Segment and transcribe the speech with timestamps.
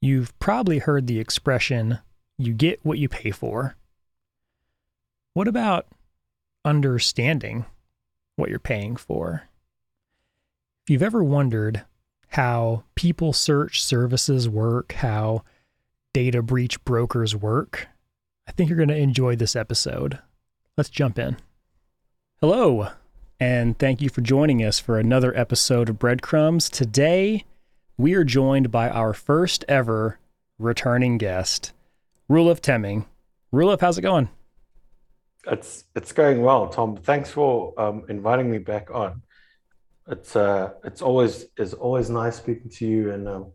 [0.00, 1.98] You've probably heard the expression,
[2.36, 3.76] you get what you pay for.
[5.34, 5.86] What about
[6.64, 7.66] understanding
[8.36, 9.48] what you're paying for?
[10.84, 11.84] If you've ever wondered
[12.28, 15.42] how people search services work, how
[16.12, 17.88] data breach brokers work,
[18.46, 20.18] I think you're going to enjoy this episode.
[20.76, 21.36] Let's jump in.
[22.40, 22.90] Hello,
[23.40, 26.70] and thank you for joining us for another episode of Breadcrumbs.
[26.70, 27.44] Today,
[27.98, 30.18] we are joined by our first ever
[30.58, 31.72] returning guest,
[32.30, 33.04] Roelof Temmingh.
[33.52, 34.28] Roelof, how's it going?
[35.46, 36.96] It's it's going well, Tom.
[36.96, 39.22] Thanks for um, inviting me back on.
[40.06, 43.52] It's uh it's always it's always nice speaking to you, and um,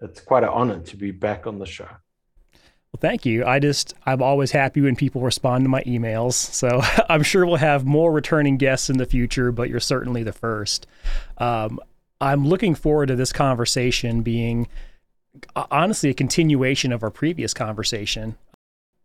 [0.00, 1.84] it's quite an honor to be back on the show.
[1.84, 3.44] Well, thank you.
[3.44, 6.34] I just I'm always happy when people respond to my emails.
[6.34, 10.32] So I'm sure we'll have more returning guests in the future, but you're certainly the
[10.32, 10.86] first.
[11.38, 11.80] Um,
[12.22, 14.68] I'm looking forward to this conversation being
[15.56, 18.36] honestly a continuation of our previous conversation.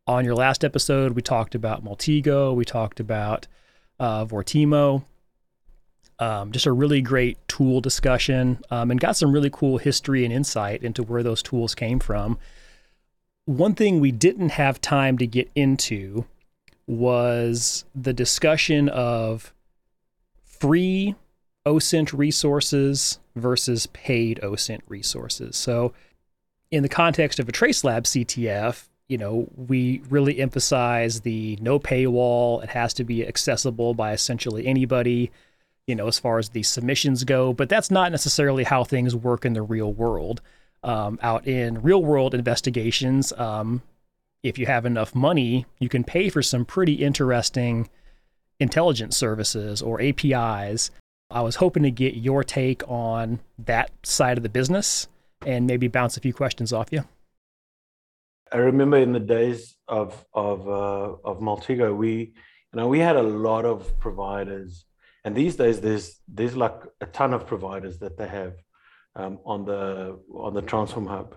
[0.05, 3.47] On your last episode, we talked about Maltego, we talked about
[3.99, 5.03] uh, Vortimo,
[6.19, 10.31] um, just a really great tool discussion, um, and got some really cool history and
[10.31, 12.37] insight into where those tools came from.
[13.45, 16.25] One thing we didn't have time to get into
[16.85, 19.55] was the discussion of
[20.45, 21.15] free
[21.67, 25.57] OSINT resources versus paid OSINT resources.
[25.57, 25.93] So,
[26.71, 32.63] in the context of a TraceLab CTF, you know, we really emphasize the no paywall.
[32.63, 35.31] It has to be accessible by essentially anybody,
[35.85, 37.53] you know, as far as the submissions go.
[37.53, 40.41] But that's not necessarily how things work in the real world.
[40.83, 43.81] Um, out in real world investigations, um,
[44.43, 47.89] if you have enough money, you can pay for some pretty interesting
[48.59, 50.91] intelligence services or APIs
[51.29, 55.07] I was hoping to get your take on that side of the business
[55.45, 57.03] and maybe bounce a few questions off you.
[58.51, 63.17] I remember in the days of of uh, of Maltego, we you know we had
[63.17, 64.85] a lot of providers,
[65.25, 68.53] and these days there's there's like a ton of providers that they have
[69.15, 71.35] um, on the on the Transform Hub,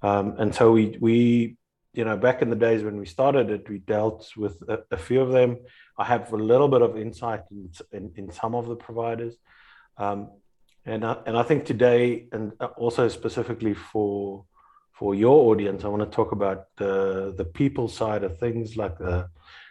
[0.00, 1.56] um, and so we we
[1.92, 4.96] you know back in the days when we started it, we dealt with a, a
[4.96, 5.58] few of them.
[5.98, 9.34] I have a little bit of insight in, in, in some of the providers.
[9.96, 10.30] Um,
[10.86, 14.44] and, I, and I think today, and also specifically for,
[14.92, 18.96] for your audience, I want to talk about the, the people side of things, like
[18.98, 19.28] the,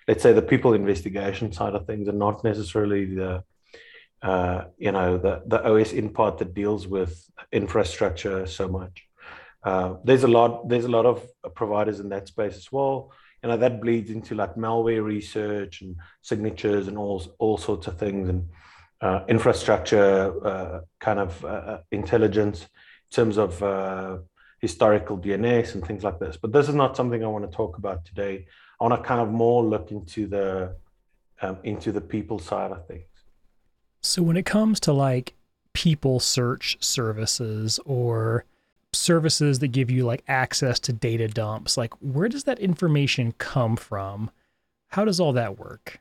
[0.08, 3.44] let's say the people investigation side of things, and not necessarily the,
[4.22, 9.08] uh, you know, the, the OSINT part that deals with infrastructure so much.
[9.64, 13.12] Uh, there's a lot, there's a lot of providers in that space as well
[13.44, 17.98] you know that bleeds into like malware research and signatures and all all sorts of
[17.98, 18.48] things and
[19.02, 24.18] uh, infrastructure uh, kind of uh, uh intelligence in terms of uh,
[24.59, 26.36] historical DNS and things like this.
[26.36, 28.47] But this is not something I want to talk about today.
[28.80, 30.76] I want to kind of more look into the
[31.42, 33.06] um, into the people side of things.
[34.02, 35.36] So when it comes to like
[35.74, 38.46] people search services or
[38.97, 43.75] services that give you like access to data dumps like where does that information come
[43.75, 44.31] from?
[44.90, 46.00] How does all that work?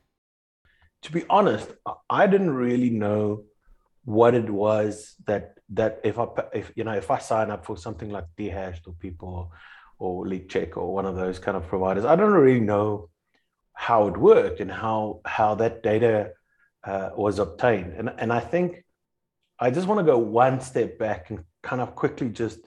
[1.03, 1.71] To be honest
[2.11, 3.45] i didn't really know
[4.05, 7.77] what it was that that if i if you know if i sign up for
[7.77, 9.53] something like DeHashed or people
[9.99, 13.09] or leak check or one of those kind of providers i don't really know
[13.77, 16.31] how it worked and how how that data
[16.83, 17.93] uh, was obtained.
[17.93, 18.85] And and i think
[19.59, 22.61] i just want to go one step back and kind of quickly just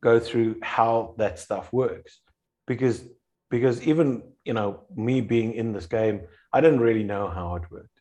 [0.00, 2.20] go through how that stuff works.
[2.66, 3.04] Because
[3.50, 6.22] because even you know me being in this game
[6.52, 8.00] i didn't really know how it worked.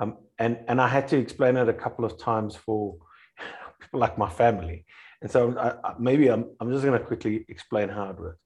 [0.00, 2.96] Um, and and i had to explain it a couple of times for
[3.80, 4.84] people like my family.
[5.20, 8.40] And so I, maybe i'm, I'm just going to quickly explain how it works.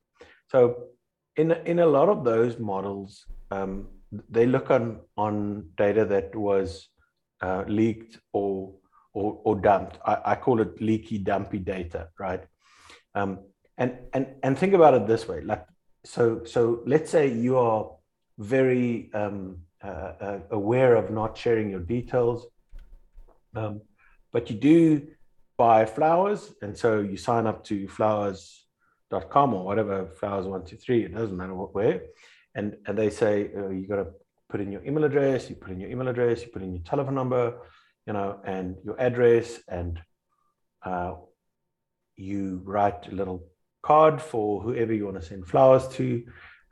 [0.48, 0.88] So
[1.36, 3.88] in in a lot of those models um,
[4.28, 6.88] they look on on data that was
[7.42, 8.74] uh, leaked or
[9.14, 9.98] or, or dumped.
[10.06, 12.42] I, I call it leaky dumpy data right
[13.14, 13.40] um,
[13.78, 15.66] and and and think about it this way: like
[16.04, 17.90] so so let's say you are
[18.38, 22.46] very um, uh, uh, aware of not sharing your details,
[23.54, 23.80] um,
[24.32, 25.06] but you do
[25.56, 31.04] buy flowers, and so you sign up to flowers.com or whatever flowers one two three.
[31.04, 32.02] It doesn't matter what where,
[32.54, 34.08] and and they say uh, you got to
[34.48, 35.48] put in your email address.
[35.48, 36.42] You put in your email address.
[36.42, 37.54] You put in your telephone number,
[38.06, 40.00] you know, and your address and
[40.84, 41.14] uh,
[42.22, 43.44] you write a little
[43.82, 46.24] card for whoever you want to send flowers to,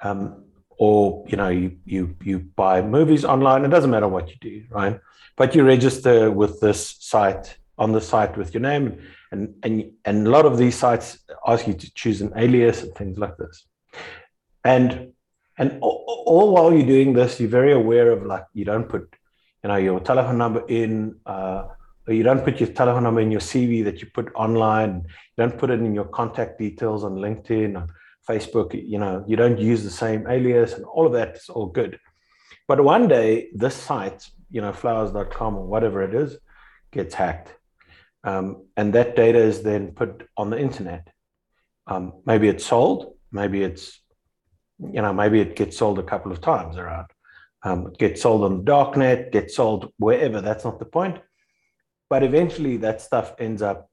[0.02, 0.44] um,
[0.78, 3.64] or you know you you you buy movies online.
[3.64, 5.00] It doesn't matter what you do, right?
[5.36, 9.02] But you register with this site on the site with your name,
[9.32, 12.94] and and and a lot of these sites ask you to choose an alias and
[12.94, 13.66] things like this.
[14.64, 15.12] And
[15.58, 19.14] and all, all while you're doing this, you're very aware of like you don't put,
[19.62, 21.16] you know, your telephone number in.
[21.26, 21.64] Uh,
[22.14, 25.04] you don't put your telephone number in your CV that you put online.
[25.36, 27.88] You don't put it in your contact details on LinkedIn, on
[28.28, 28.74] Facebook.
[28.74, 31.98] You know, you don't use the same alias, and all of that is all good.
[32.66, 36.38] But one day, this site, you know, flowers.com or whatever it is,
[36.92, 37.54] gets hacked.
[38.24, 41.08] Um, and that data is then put on the internet.
[41.86, 44.00] Um, maybe it's sold, maybe it's,
[44.78, 47.06] you know, maybe it gets sold a couple of times around.
[47.62, 50.40] Um, gets sold on the darknet, gets sold wherever.
[50.40, 51.18] That's not the point.
[52.10, 53.88] But eventually, that stuff ends up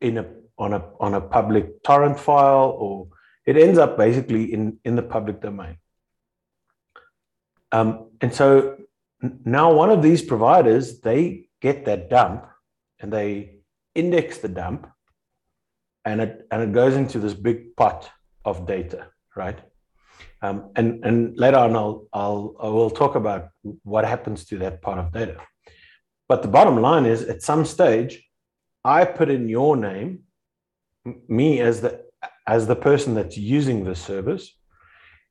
[0.00, 0.26] in a
[0.58, 3.08] on a on a public torrent file, or
[3.46, 5.78] it ends up basically in in the public domain.
[7.72, 8.76] Um, and so
[9.44, 12.46] now one of these providers they get that dump
[13.00, 13.56] and they
[13.94, 14.86] index the dump
[16.04, 18.10] and it and it goes into this big pot
[18.44, 19.06] of data
[19.36, 19.58] right
[20.42, 23.48] um, and and later on I'll I'll I will talk about
[23.82, 25.36] what happens to that pot of data
[26.28, 28.22] but the bottom line is at some stage
[28.84, 30.20] I put in your name
[31.28, 32.04] me as the
[32.46, 34.56] as the person that's using the service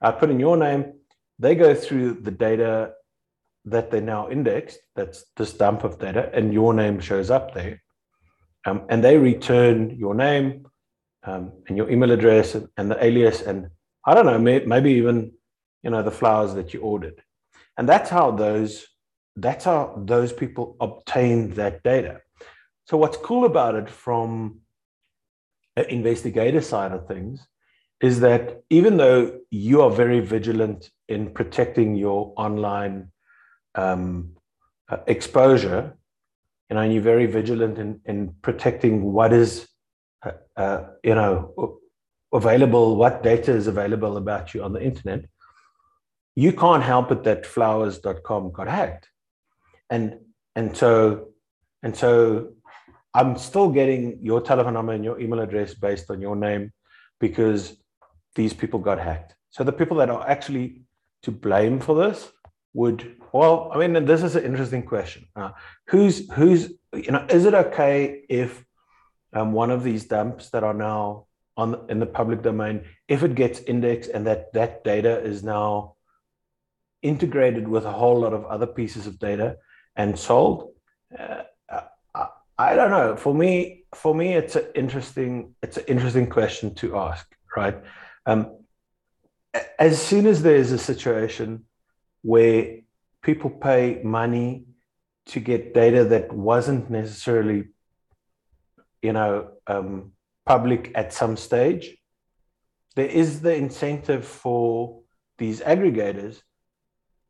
[0.02, 0.94] I put in your name
[1.40, 2.94] they go through the data
[3.66, 7.82] that they now indexed, that's this dump of data, and your name shows up there.
[8.66, 10.68] Um, and they return your name
[11.24, 13.70] um, and your email address and, and, the alias, and
[14.06, 15.34] I don't know, may, maybe even
[15.82, 17.22] you know the flowers that you ordered.
[17.78, 18.86] And that's how those
[19.36, 22.22] that's how those people obtain that data.
[22.86, 24.60] So what's cool about it from
[25.76, 27.46] an investigator side of things
[28.02, 33.12] is that even though you are very vigilant in protecting your online
[33.76, 34.36] um,
[34.90, 35.96] uh, exposure,
[36.70, 39.68] you know, and you're very vigilant in, in protecting what is,
[40.26, 41.80] uh, uh, you know,
[42.34, 45.26] available, what data is available about you on the internet,
[46.36, 49.08] you can't help it that flowers.com got hacked.
[49.90, 50.20] And,
[50.56, 51.30] and so,
[51.82, 52.54] and so
[53.14, 56.72] I'm still getting your telephone number and your email address based on your name
[57.20, 57.78] because
[58.36, 59.36] these people got hacked.
[59.52, 60.84] So the people that are actually
[61.24, 62.32] to blame for this
[62.74, 65.52] would well i mean this is an interesting question uh,
[65.88, 68.64] who's who's you know is it okay if
[69.34, 71.26] um, one of these dumps that are now
[71.56, 75.96] on in the public domain if it gets indexed and that that data is now
[77.02, 79.56] integrated with a whole lot of other pieces of data
[79.96, 80.74] and sold.
[81.18, 81.44] Uh,
[82.16, 83.16] I, I don't know.
[83.16, 87.78] For me for me it's an interesting it's an interesting question to ask right?
[88.26, 88.58] Um,
[89.78, 91.66] as soon as there's a situation
[92.22, 92.80] where
[93.22, 94.66] people pay money
[95.28, 97.66] to get data that wasn't necessarily,
[99.02, 100.12] you know, um,
[100.46, 101.96] public at some stage,
[102.96, 105.02] there is the incentive for
[105.38, 106.42] these aggregators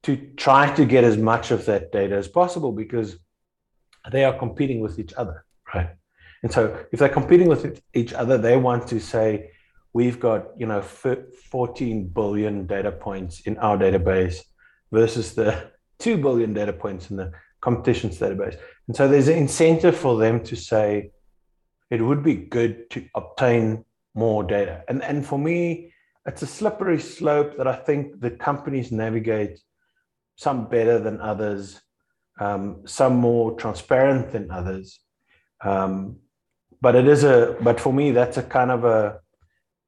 [0.03, 3.17] to try to get as much of that data as possible because
[4.11, 5.89] they are competing with each other, right?
[6.43, 9.51] And so if they're competing with each other, they want to say,
[9.93, 14.41] we've got, you know, 14 billion data points in our database
[14.91, 18.57] versus the 2 billion data points in the competitions database.
[18.87, 21.11] And so there's an incentive for them to say
[21.89, 23.85] it would be good to obtain
[24.15, 24.83] more data.
[24.89, 25.93] And, and for me,
[26.25, 29.59] it's a slippery slope that I think the companies navigate
[30.35, 31.81] some better than others,
[32.39, 34.99] um, some more transparent than others.
[35.63, 36.17] Um,
[36.81, 39.19] but it is a, but for me, that's a kind of a,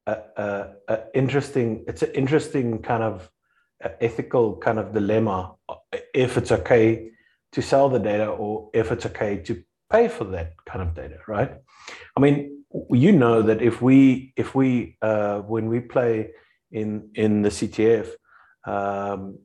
[0.08, 3.30] a, a, a interesting, it's an interesting kind of
[4.02, 5.56] ethical kind of dilemma
[6.14, 7.10] if it's okay
[7.52, 11.18] to sell the data or if it's okay to pay for that kind of data
[11.28, 11.54] right
[12.18, 16.32] i mean you know that if we if we uh, when we play
[16.72, 18.10] in in the ctf
[18.66, 19.38] um,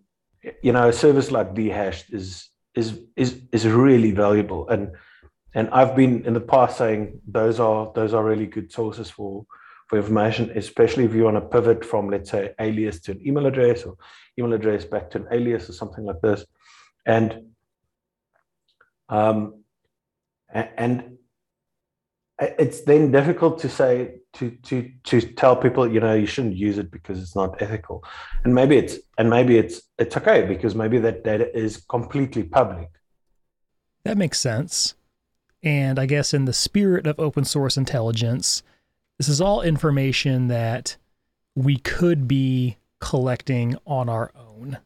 [0.62, 4.92] you know a service like DeHashed is is is is really valuable and
[5.54, 9.44] and i've been in the past saying those are those are really good sources for
[9.90, 13.46] for information, especially if you want to pivot from, let's say, alias to an email
[13.46, 13.96] address or
[14.38, 16.46] email address back to an alias or something like this.
[17.04, 17.46] And
[19.08, 19.64] um,
[20.54, 21.18] and
[22.38, 26.78] it's then difficult to say to to to tell people you know you shouldn't use
[26.78, 28.04] it because it's not ethical
[28.44, 32.88] and maybe it's and maybe it's it's okay because maybe that data is completely public
[34.04, 34.94] that makes sense
[35.64, 38.62] and i guess in the spirit of open source intelligence
[39.18, 40.96] this is all information that
[41.54, 44.78] we could be collecting on our own.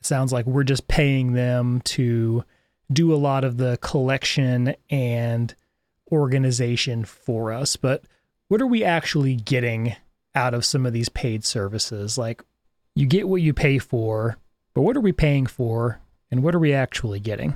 [0.00, 2.44] It sounds like we're just paying them to
[2.92, 5.54] do a lot of the collection and
[6.12, 7.76] organization for us.
[7.76, 8.04] But
[8.48, 9.96] what are we actually getting
[10.34, 12.18] out of some of these paid services?
[12.18, 12.42] Like
[12.94, 14.38] you get what you pay for,
[14.74, 17.54] but what are we paying for and what are we actually getting?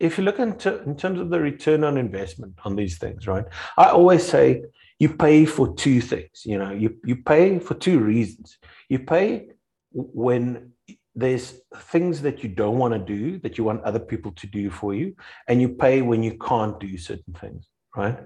[0.00, 3.44] If you look into in terms of the return on investment on these things, right?
[3.76, 4.62] I always say
[4.98, 6.44] you pay for two things.
[6.44, 8.58] You know, you, you pay for two reasons.
[8.88, 9.50] You pay
[9.92, 10.72] when
[11.14, 14.70] there's things that you don't want to do that you want other people to do
[14.70, 15.16] for you,
[15.48, 17.66] and you pay when you can't do certain things,
[17.96, 18.18] right?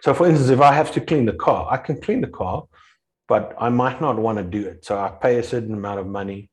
[0.00, 2.64] So, for instance, if I have to clean the car, I can clean the car,
[3.28, 4.84] but I might not want to do it.
[4.84, 6.50] So I pay a certain amount of money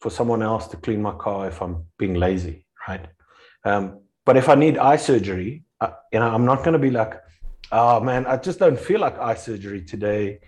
[0.00, 3.06] for someone else to clean my car if I'm being lazy, right?
[3.64, 6.90] Um, but if I need eye surgery, I, you know, I'm not going to be
[6.90, 7.20] like,
[7.72, 10.40] oh man, I just don't feel like eye surgery today.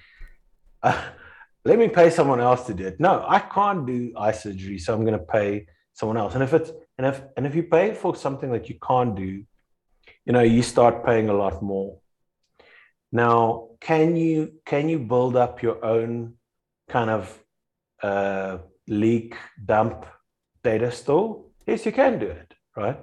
[0.83, 1.01] Uh,
[1.65, 3.01] let me pay someone else to do it.
[3.01, 6.35] No, I can't do eye surgery, so I'm going to pay someone else.
[6.35, 9.45] And if it's and if and if you pay for something that you can't do,
[10.25, 11.99] you know, you start paying a lot more.
[13.13, 16.35] Now, can you can you build up your own
[16.89, 17.39] kind of
[18.03, 18.59] uh,
[18.89, 20.07] leak dump
[20.63, 21.45] data store?
[21.67, 22.99] Yes, you can do it, right?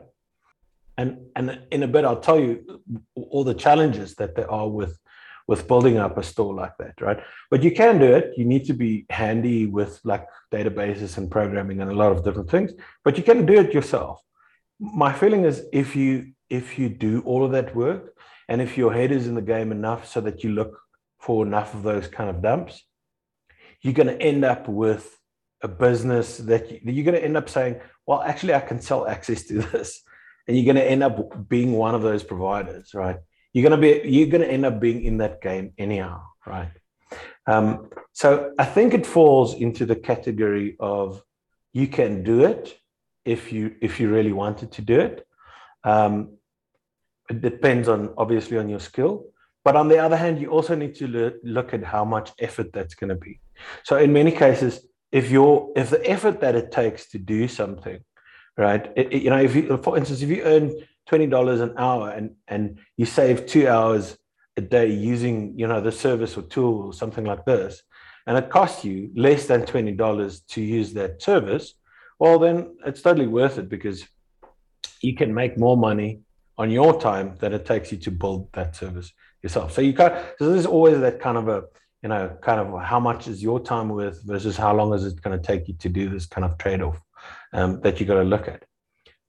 [0.97, 2.81] And and in a bit, I'll tell you
[3.15, 4.99] all the challenges that there are with
[5.47, 7.19] with building up a store like that, right?
[7.51, 8.33] But you can do it.
[8.37, 12.49] You need to be handy with like databases and programming and a lot of different
[12.49, 12.71] things,
[13.03, 14.21] but you can do it yourself.
[14.79, 18.12] My feeling is if you if you do all of that work
[18.49, 20.79] and if your head is in the game enough so that you look
[21.19, 22.83] for enough of those kind of dumps,
[23.81, 25.17] you're going to end up with
[25.61, 29.07] a business that you, are going to end up saying, well, actually, I can sell
[29.07, 30.01] access to this.
[30.47, 33.17] And you're going to end up being one of those providers, right?
[33.53, 36.71] You're going to be, you're going to end up being in that game anyhow, right?
[37.47, 41.21] Um, so I think it falls into the category of
[41.71, 42.77] you can do it
[43.25, 45.27] if you if you really wanted to do it.
[45.83, 46.37] Um,
[47.29, 49.25] it depends on obviously on your skill.
[49.63, 52.73] But on the other hand you also need to lo- look at how much effort
[52.73, 53.39] that's going to be.
[53.83, 57.99] So in many cases if you're if the effort that it takes to do something
[58.57, 60.75] right it, it, you know if you for instance if you earn
[61.09, 64.17] $20 an hour and and you save two hours
[64.57, 67.83] a day using you know the service or tool or something like this
[68.25, 71.75] and it costs you less than $20 to use that service
[72.19, 74.05] well then it's totally worth it because
[75.01, 76.21] you can make more money
[76.57, 79.73] on your time that it takes you to build that service yourself.
[79.73, 80.13] So you can't.
[80.39, 81.63] So there's always that kind of a
[82.01, 85.21] you know kind of how much is your time worth versus how long is it
[85.21, 87.01] going to take you to do this kind of trade off
[87.53, 88.63] um, that you got to look at.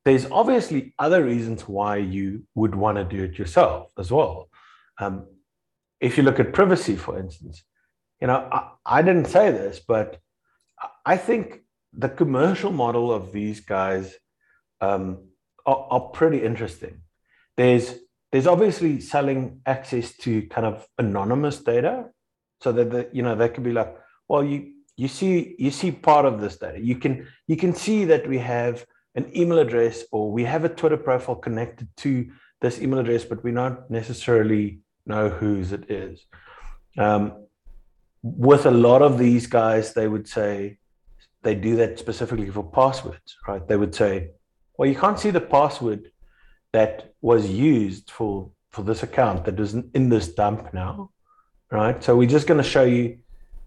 [0.04, 4.50] There's obviously other reasons why you would want to do it yourself as well.
[4.98, 5.26] Um,
[6.00, 7.64] if you look at privacy, for instance,
[8.20, 10.18] you know I, I didn't say this, but
[11.06, 11.60] I think
[11.92, 14.14] the commercial model of these guys
[14.80, 15.28] um,
[15.64, 17.00] are, are pretty interesting
[17.56, 17.94] there's
[18.32, 22.06] there's obviously selling access to kind of anonymous data,
[22.60, 23.96] so that the, you know they could be like,
[24.28, 26.80] well, you you see you see part of this data.
[26.80, 28.84] You can you can see that we have
[29.14, 32.30] an email address or we have a Twitter profile connected to
[32.60, 36.24] this email address, but we don't necessarily know whose it is.
[36.98, 37.46] Um,
[38.22, 40.78] with a lot of these guys, they would say
[41.42, 43.66] they do that specifically for passwords, right?
[43.68, 44.30] They would say,
[44.76, 46.10] well, you can't see the password
[46.74, 51.10] that was used for for this account that is in this dump now,
[51.70, 52.02] right?
[52.02, 53.18] So we're just going to show you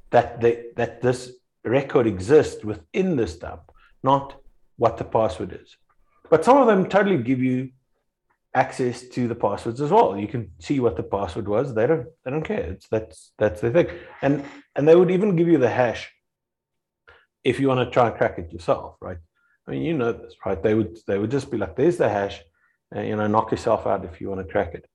[0.10, 1.32] that the, that this
[1.64, 3.72] record exists within this dump,
[4.04, 4.36] not
[4.76, 5.78] what the password is.
[6.30, 7.70] But some of them totally give you
[8.54, 10.18] access to the passwords as well.
[10.18, 11.74] You can see what the password was.
[11.74, 12.66] They don't they don't care.
[12.74, 13.88] It's that's that's the thing.
[14.22, 14.44] And
[14.76, 16.12] and they would even give you the hash
[17.46, 19.22] if you want to try and crack it yourself, right?
[19.66, 20.62] I mean, you know this, right?
[20.62, 22.42] They would they would just be like, there's the hash
[22.96, 24.86] you know, knock yourself out if you want to crack it.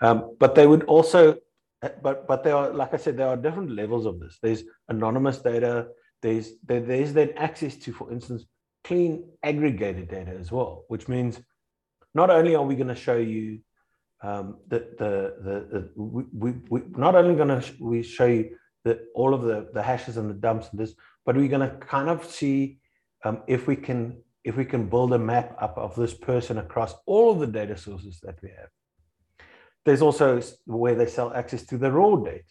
[0.00, 1.36] Um, but they would also,
[1.82, 4.38] uh, but but there are, like I said, there are different levels of this.
[4.42, 5.88] There's anonymous data.
[6.22, 8.44] There's there, there's then access to, for instance,
[8.84, 11.40] clean aggregated data as well, which means
[12.14, 13.60] not only are we going to show you
[14.22, 18.26] um, the, the, the, the we, we, we not only going to sh- we show
[18.26, 20.94] you the, all of the, the hashes and the dumps and this,
[21.24, 22.78] but we're going to kind of see
[23.24, 26.94] um, if we can if we can build a map up of this person across
[27.06, 28.68] all of the data sources that we have.
[29.84, 32.44] There's also where they sell access to the raw data.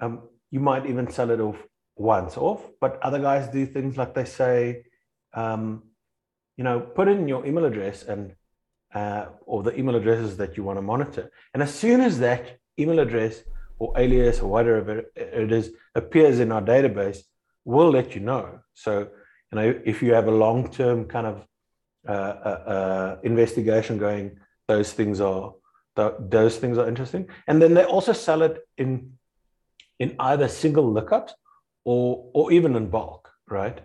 [0.00, 1.56] Um, you might even sell it off
[1.96, 4.84] once off, but other guys do things like they say,
[5.34, 5.82] um,
[6.56, 8.34] you know, put in your email address and
[8.94, 11.30] uh, or the email addresses that you want to monitor.
[11.52, 13.42] And as soon as that email address
[13.78, 17.18] or alias or whatever it is appears in our database,
[17.64, 18.60] we'll let you know.
[18.74, 19.08] So
[19.52, 21.46] you know, if you have a long-term kind of
[22.08, 25.54] uh, uh, uh, investigation going, those things are
[25.96, 27.28] th- those things are interesting.
[27.46, 29.12] And then they also sell it in
[29.98, 31.32] in either single lookups
[31.84, 33.80] or or even in bulk, right?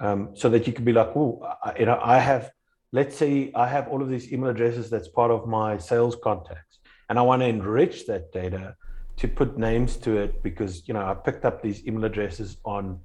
[0.00, 1.42] Um, so that you could be like, oh,
[1.78, 2.52] you know, I have,
[2.92, 6.78] let's say I have all of these email addresses that's part of my sales contacts,
[7.08, 8.76] and I want to enrich that data
[9.18, 13.00] to put names to it because you know I picked up these email addresses on,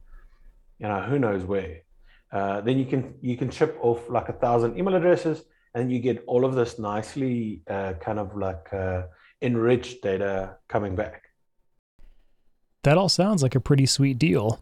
[0.84, 1.78] you know, who knows where.
[2.32, 6.00] Uh, then you can you can chip off like a thousand email addresses, and you
[6.00, 9.04] get all of this nicely uh, kind of like uh,
[9.42, 11.24] enriched data coming back.
[12.84, 14.62] That all sounds like a pretty sweet deal.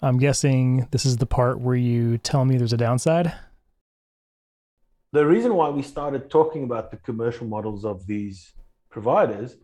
[0.00, 3.34] I'm guessing this is the part where you tell me there's a downside.
[5.12, 8.52] The reason why we started talking about the commercial models of these
[8.90, 9.56] providers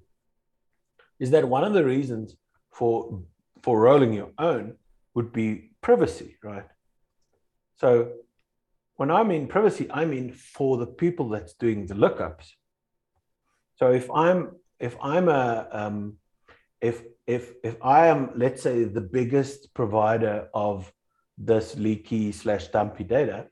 [1.18, 2.37] is that one of the reasons
[2.73, 3.23] for
[3.62, 4.75] for rolling your own
[5.14, 6.66] would be privacy, right?
[7.76, 7.88] So
[8.96, 12.46] when I mean privacy, I mean for the people that's doing the lookups.
[13.76, 14.40] So if I'm
[14.80, 16.16] if I'm a um,
[16.80, 20.92] if if if I am, let's say, the biggest provider of
[21.36, 23.46] this leaky slash dumpy data,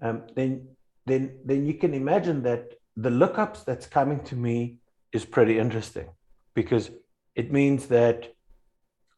[0.00, 0.68] um, then
[1.06, 2.64] then then you can imagine that
[2.96, 4.78] the lookups that's coming to me
[5.12, 6.08] is pretty interesting
[6.54, 6.90] because
[7.34, 8.32] it means that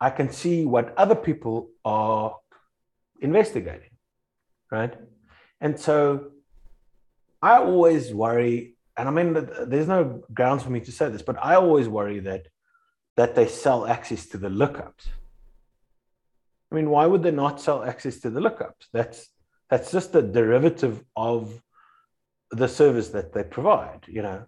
[0.01, 2.37] I can see what other people are
[3.21, 3.91] investigating,
[4.71, 4.95] right?
[5.61, 6.33] And so
[7.43, 11.37] I always worry, and I mean, there's no grounds for me to say this, but
[11.43, 12.47] I always worry that
[13.17, 15.09] that they sell access to the lookups.
[16.71, 18.87] I mean, why would they not sell access to the lookups?
[18.93, 19.29] That's
[19.69, 21.61] that's just a derivative of
[22.51, 24.47] the service that they provide, you know.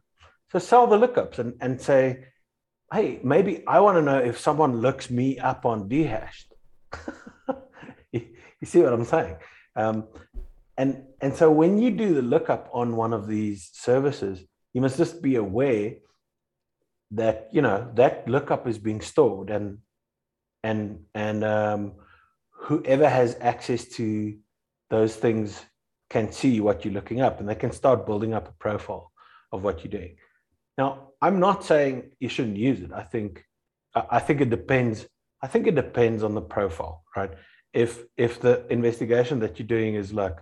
[0.51, 2.27] So sell the lookups and, and say,
[2.93, 6.53] hey, maybe I want to know if someone looks me up on DeHashed.
[8.63, 9.37] you, see what I'm saying?
[9.77, 10.05] Um,
[10.79, 14.43] and and so when you do the lookup on one of these services,
[14.73, 15.97] you must just be aware
[17.11, 19.79] that you know that lookup is being stored and
[20.63, 21.93] and and um,
[22.51, 24.37] whoever has access to
[24.89, 25.61] those things
[26.09, 29.11] can see what you're looking up and they can start building up a profile
[29.51, 30.17] of what you're doing.
[30.79, 32.93] Now i'm not saying you shouldn't use it.
[32.93, 33.45] I think
[33.95, 35.07] i think it depends
[35.43, 37.31] i think it depends on the profile right
[37.73, 40.39] if if the investigation that you're doing is like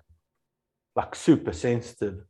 [0.97, 2.25] like super sensitive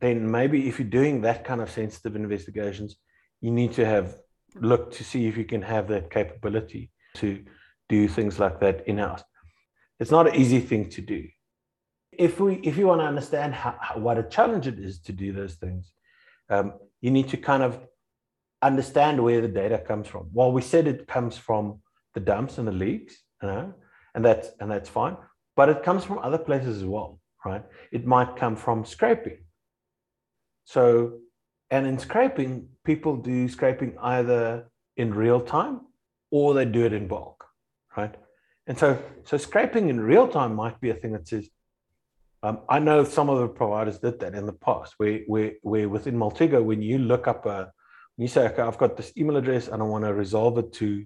[0.00, 2.96] then maybe if you're doing that kind of sensitive investigations
[3.40, 4.16] you need to have
[4.60, 7.44] look to see if you can have that capability to
[7.88, 9.22] do things like that in house.
[10.00, 11.28] It's not an easy thing to do.
[12.12, 15.12] If we if you want to understand how, how, what a challenge it is to
[15.12, 15.92] do those things,
[16.48, 17.78] um, you need to kind of
[18.62, 20.30] understand where the data comes from.
[20.32, 21.80] Well, we said it comes from
[22.14, 23.74] the dumps and the leaks, you know,
[24.14, 25.16] and that's and that's fine.
[25.56, 27.62] But it comes from other places as well, right?
[27.92, 29.38] It might come from scraping.
[30.64, 31.20] So
[31.70, 35.80] and in scraping, people do scraping either in real time
[36.30, 37.44] or they do it in bulk,
[37.96, 38.14] right?
[38.66, 41.48] And so, so scraping in real time might be a thing that says,
[42.42, 45.88] um, I know some of the providers did that in the past, where, where, where
[45.88, 47.72] within Maltego, when you look up a,
[48.16, 51.04] you say, okay, I've got this email address and I want to resolve it to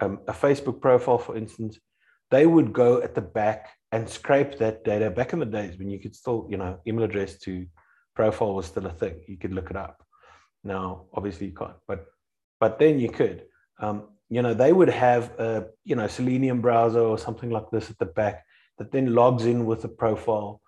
[0.00, 1.78] um, a Facebook profile, for instance,
[2.30, 5.90] they would go at the back and scrape that data back in the days when
[5.90, 7.66] you could still, you know, email address to
[8.14, 9.20] profile was still a thing.
[9.26, 10.04] You could look it up.
[10.64, 12.06] Now, obviously, you can't, but
[12.60, 13.44] but then you could.
[13.80, 17.90] Um, you know, they would have a you know Selenium browser or something like this
[17.90, 18.44] at the back
[18.78, 20.60] that then logs in with the profile,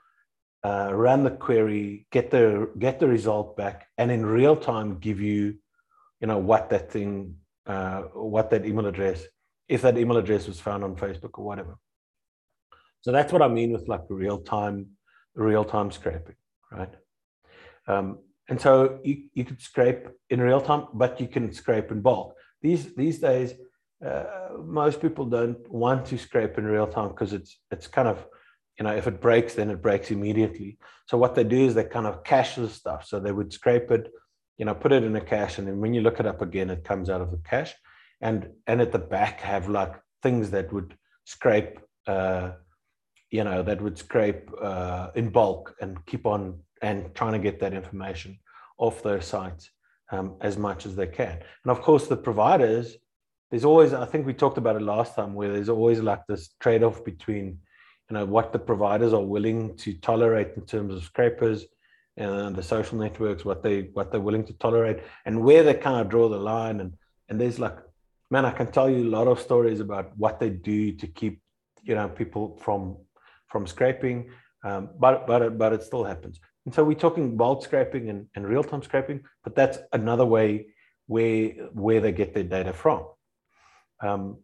[0.65, 5.21] uh, run the query, get the get the result back, and in real time give
[5.21, 5.57] you,
[6.21, 9.25] you know, what that thing, uh, what that email address,
[9.71, 11.79] if that email address was found on Facebook or whatever.
[13.03, 14.89] So that's what I mean with like real time,
[15.35, 16.35] real time scraping,
[16.73, 16.93] right?
[17.87, 22.01] Um, and so you, you could scrape in real time, but you can scrape in
[22.01, 22.35] bulk.
[22.61, 23.55] These these days,
[24.05, 24.25] uh,
[24.65, 28.27] most people don't want to scrape in real time because it's it's kind of
[28.77, 30.79] you know if it breaks then it breaks immediately.
[31.07, 33.07] So what they do is they kind of cache the stuff.
[33.07, 34.13] So they would scrape it,
[34.59, 36.71] you know, put it in a cache, and then when you look it up again,
[36.71, 37.75] it comes out of the cache.
[38.21, 41.79] And and at the back have like things that would scrape.
[42.07, 42.53] Uh,
[43.31, 47.61] you know that would scrape uh, in bulk and keep on and trying to get
[47.61, 48.39] that information
[48.79, 49.71] off those sites
[50.11, 51.39] um, as much as they can.
[51.65, 52.97] And of course, the providers,
[53.51, 56.55] there's always, I think we talked about it last time, where there's always like this
[56.61, 57.59] trade off between,
[58.09, 61.67] you know, what the providers are willing to tolerate in terms of scrapers
[62.17, 66.01] and the social networks, what they what they're willing to tolerate, and where they kind
[66.01, 66.81] of draw the line.
[66.81, 66.95] And
[67.29, 67.79] and there's like,
[68.31, 71.41] man, I can tell you a lot of stories about what they do to keep,
[71.83, 72.97] you know, people from
[73.49, 74.31] from scraping
[74.63, 76.41] um, but but but it still happens.
[76.67, 80.67] And so we're talking bulk scraping and, and real-time scraping, but that's another way
[81.07, 83.07] where where they get their data from.
[84.03, 84.39] Um,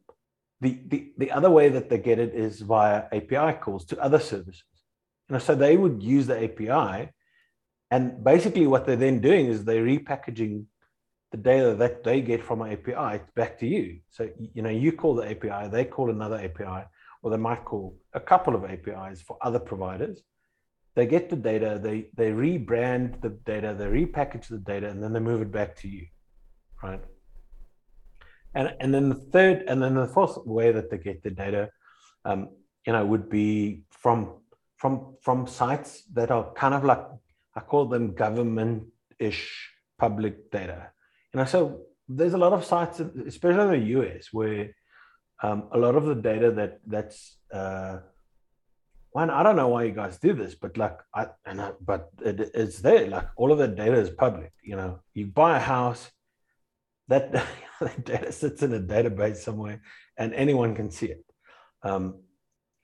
[0.60, 4.18] the, the, the other way that they get it is via API calls to other
[4.18, 4.64] services.
[5.28, 7.10] You know, so they would use the API,
[7.90, 10.64] and basically what they're then doing is they're repackaging
[11.32, 13.98] the data that they get from an API back to you.
[14.10, 16.84] So you know, you call the API, they call another API,
[17.22, 20.22] or they might call a couple of APIs for other providers.
[20.94, 25.12] They get the data, they they rebrand the data, they repackage the data, and then
[25.12, 26.06] they move it back to you,
[26.82, 27.02] right?
[28.54, 31.70] And and then the third, and then the fourth way that they get the data,
[32.24, 32.50] um,
[32.86, 34.36] you know, would be from
[34.76, 37.04] from from sites that are kind of like
[37.54, 40.92] I call them government-ish public data.
[41.36, 44.74] You so there's a lot of sites, especially in the US, where
[45.42, 47.98] um, a lot of the data that that's uh,
[49.10, 49.28] one.
[49.28, 52.52] I don't know why you guys do this, but like I and I, but it,
[52.54, 53.06] it's there.
[53.06, 54.52] Like all of the data is public.
[54.62, 56.10] You know, you buy a house,
[57.08, 57.32] that,
[57.80, 59.82] that data sits in a database somewhere,
[60.16, 61.24] and anyone can see it.
[61.82, 62.20] Um,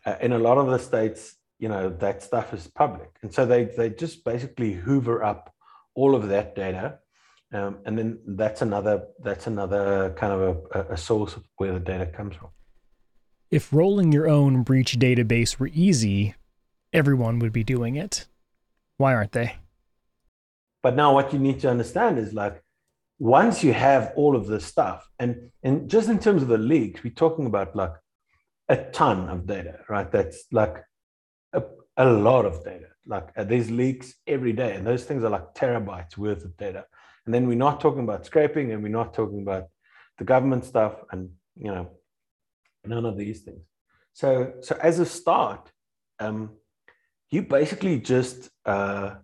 [0.04, 3.46] uh, in a lot of the states, you know that stuff is public and so
[3.46, 5.54] they they just basically hoover up
[5.94, 6.98] all of that data
[7.52, 11.80] um, and then that's another that's another kind of a, a source of where the
[11.80, 12.48] data comes from
[13.50, 16.34] if rolling your own breach database were easy
[16.92, 18.26] everyone would be doing it
[18.96, 19.56] why aren't they
[20.82, 22.62] but now what you need to understand is like
[23.18, 27.02] once you have all of this stuff and and just in terms of the leaks
[27.02, 27.92] we're talking about like
[28.68, 30.76] a ton of data right that's like
[31.52, 31.62] a,
[31.96, 32.86] a lot of data.
[33.06, 36.86] Like uh, there's leaks every day, and those things are like terabytes worth of data.
[37.24, 39.66] And then we're not talking about scraping, and we're not talking about
[40.18, 41.90] the government stuff, and you know,
[42.84, 43.62] none of these things.
[44.12, 45.70] So, so as a start,
[46.18, 46.50] um,
[47.30, 49.14] you basically just uh,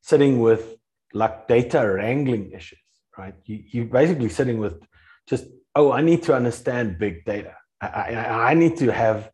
[0.00, 0.76] sitting with
[1.12, 2.78] like data wrangling issues,
[3.18, 3.34] right?
[3.44, 4.80] You, you're basically sitting with
[5.28, 7.54] just, oh, I need to understand big data.
[7.80, 9.30] I, I, I need to have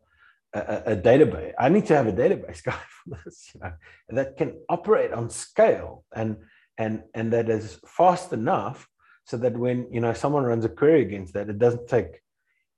[0.53, 1.53] a, a, database.
[1.57, 3.73] I need to have a database guy for this, you know,
[4.09, 6.37] that can operate on scale and
[6.77, 8.87] and and that is fast enough
[9.25, 12.21] so that when you know someone runs a query against that, it doesn't take,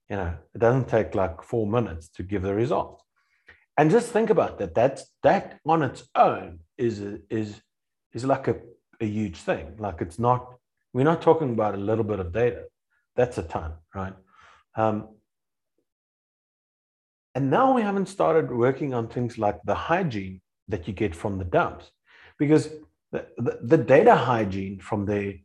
[0.09, 3.03] you know, it doesn't take like four minutes to give the result.
[3.77, 4.75] And just think about that.
[4.75, 7.62] That's that on its own is is
[8.13, 8.55] is like a,
[8.99, 9.75] a huge thing.
[9.77, 10.55] Like it's not.
[10.91, 12.63] We're not talking about a little bit of data.
[13.15, 14.13] That's a ton, right?
[14.75, 15.09] Um,
[17.35, 21.38] and now we haven't started working on things like the hygiene that you get from
[21.38, 21.91] the dumps,
[22.39, 22.69] because
[23.12, 25.39] the, the, data hygiene from the,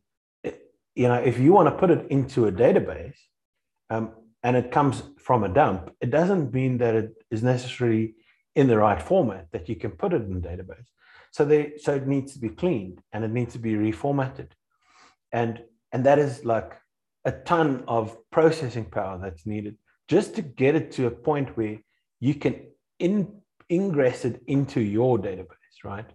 [0.94, 3.16] you know, if you want to put it into a database
[3.90, 8.14] um, and it comes from a dump, it doesn't mean that it is necessarily
[8.54, 10.86] in the right format that you can put it in the database.
[11.32, 14.50] So they, so it needs to be cleaned and it needs to be reformatted,
[15.32, 16.74] and and that is like
[17.24, 21.78] a ton of processing power that's needed just to get it to a point where
[22.20, 22.60] you can
[22.98, 26.06] in, ingress it into your database, right?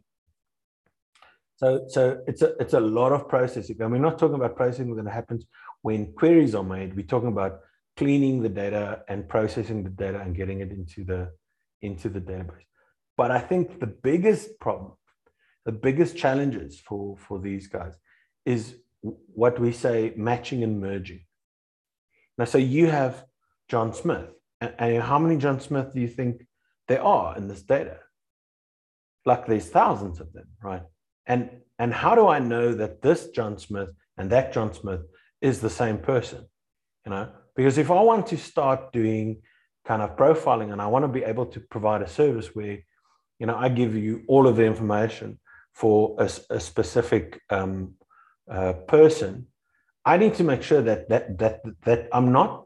[1.60, 3.76] So, so it's a it's a lot of processing.
[3.82, 5.44] And we're not talking about processing that happens
[5.82, 6.96] when queries are made.
[6.96, 7.60] We're talking about
[7.98, 11.34] cleaning the data and processing the data and getting it into the
[11.82, 12.64] into the database.
[13.18, 14.94] But I think the biggest problem,
[15.66, 17.94] the biggest challenges for for these guys
[18.46, 21.26] is what we say matching and merging.
[22.38, 23.26] Now, so you have
[23.68, 24.30] John Smith.
[24.62, 26.48] And, and how many John Smith do you think
[26.88, 27.98] there are in this data?
[29.26, 30.84] Like there's thousands of them, right?
[31.30, 35.02] And and how do I know that this John Smith and that John Smith
[35.40, 36.46] is the same person?
[37.06, 39.42] You know, because if I want to start doing
[39.86, 42.80] kind of profiling and I want to be able to provide a service where,
[43.40, 45.40] you know, I give you all of the information
[45.74, 47.94] for a, a specific um,
[48.52, 49.48] uh, person,
[50.04, 52.66] I need to make sure that that that that I'm not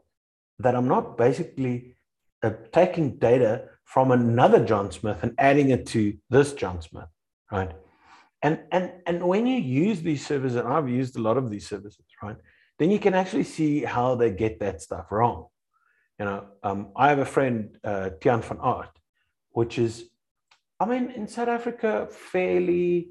[0.58, 1.96] that I'm not basically
[2.42, 7.08] uh, taking data from another John Smith and adding it to this John Smith,
[7.52, 7.72] right?
[8.44, 11.66] And and and when you use these services, and I've used a lot of these
[11.66, 12.36] services, right?
[12.78, 15.46] Then you can actually see how they get that stuff wrong.
[16.18, 18.90] You know, um, I have a friend, uh, Tian van Art,
[19.50, 20.10] which is,
[20.78, 23.08] I mean, in South Africa, fairly.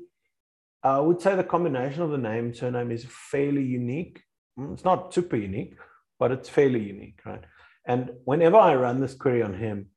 [0.84, 4.22] I would say the combination of the name surname is fairly unique.
[4.60, 5.76] Mm, it's not super unique,
[6.20, 7.44] but it's fairly unique, right?
[7.88, 9.88] And whenever I run this query on him,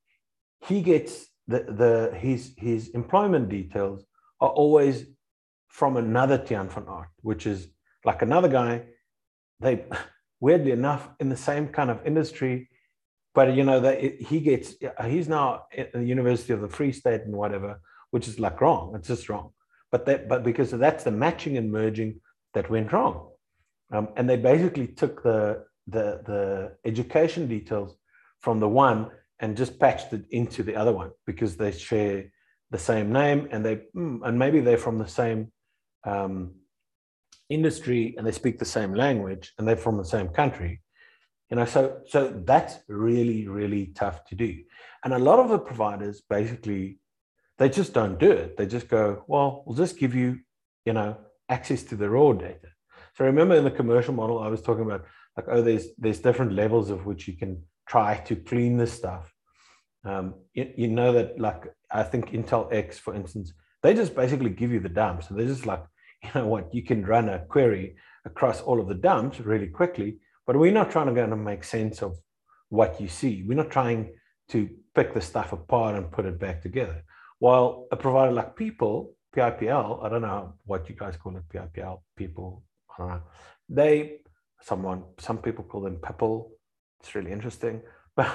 [0.67, 4.07] he gets the, the his his employment details
[4.41, 5.07] are always
[5.77, 7.69] from another Tian van Art, which is
[8.03, 8.83] like another guy.
[9.61, 9.85] They
[10.41, 12.71] weirdly enough in the same kind of industry,
[13.35, 13.97] but you know that
[14.31, 17.79] he gets he's now at the University of the Free State and whatever,
[18.11, 18.95] which is like wrong.
[18.97, 19.51] It's just wrong.
[19.93, 22.21] but that but because that's the matching and merging
[22.55, 23.17] that went wrong.
[23.93, 26.43] Um, and they basically took the, the, the
[26.91, 27.97] education details
[28.41, 29.11] from the one
[29.41, 32.25] and just patched it into the other one because they share
[32.71, 35.53] the same name and they hmm, and maybe they're from the same
[36.07, 36.53] um,
[37.51, 40.81] industry and they speak the same language and they're from the same country.
[41.51, 44.63] You know so so that's really really tough to do.
[45.05, 46.99] And a lot of the providers basically
[47.59, 48.57] they just don't do it.
[48.57, 50.41] They just go well we'll just give you
[50.85, 51.17] you know
[51.49, 52.69] access to the raw data.
[53.15, 55.05] So remember in the commercial model i was talking about
[55.37, 59.33] like oh there's there's different levels of which you can try to clean this stuff.
[60.05, 64.51] Um, you, you know that like i think intel x for instance they just basically
[64.51, 65.23] give you the dump.
[65.23, 65.85] So they're just like
[66.27, 70.19] you know what you can run a query across all of the dumps really quickly
[70.47, 72.17] but we're not trying to go and make sense of
[72.69, 73.43] what you see.
[73.47, 74.13] We're not trying
[74.49, 77.03] to pick the stuff apart and put it back together.
[77.39, 82.01] While a provider like people pipl i don't know what you guys call it pipl
[82.17, 83.23] people i don't know.
[83.69, 84.21] They
[84.63, 86.53] someone some people call them people.
[87.01, 87.83] It's really interesting
[88.17, 88.33] but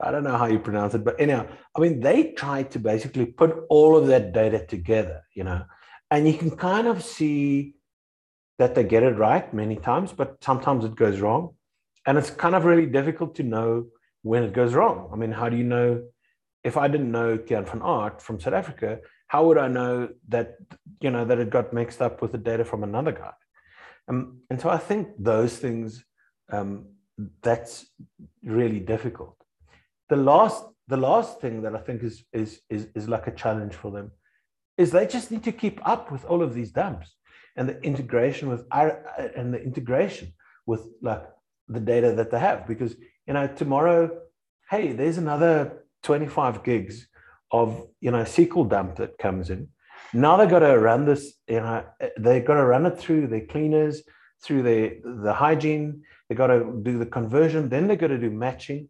[0.00, 1.02] I don't know how you pronounce it.
[1.02, 5.44] But anyhow, I mean, they try to basically put all of that data together, you
[5.44, 5.64] know,
[6.12, 7.74] and you can kind of see
[8.58, 11.54] that they get it right many times, but sometimes it goes wrong.
[12.04, 13.86] And it's kind of really difficult to know
[14.20, 15.08] when it goes wrong.
[15.10, 16.02] I mean, how do you know
[16.62, 18.98] if I didn't know Tian van Art from South Africa,
[19.28, 20.56] how would I know that,
[21.00, 23.32] you know, that it got mixed up with the data from another guy?
[24.06, 26.04] Um, and so I think those things,
[26.50, 26.88] um,
[27.42, 27.86] that's
[28.44, 29.36] really difficult.
[30.10, 33.74] The last, the last thing that I think is, is, is, is like a challenge
[33.74, 34.12] for them
[34.82, 37.08] is they just need to keep up with all of these dumps
[37.56, 38.62] and the integration with
[39.36, 40.32] and the integration
[40.66, 41.24] with like
[41.68, 42.66] the data that they have.
[42.66, 44.00] Because you know tomorrow
[44.70, 47.06] hey there's another 25 gigs
[47.50, 49.68] of you know SQL dump that comes in.
[50.12, 51.84] Now they've got to run this you know
[52.18, 54.02] they've got to run it through their cleaners
[54.42, 56.02] through the the hygiene.
[56.28, 57.68] They've got to do the conversion.
[57.68, 58.88] Then they've got to do matching.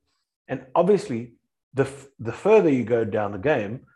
[0.48, 1.35] And obviously
[1.74, 1.87] the
[2.18, 3.87] the further you go down the game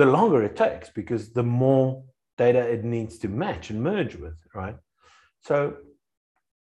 [0.00, 2.02] the longer it takes because the more
[2.38, 4.76] data it needs to match and merge with, right?
[5.42, 5.76] So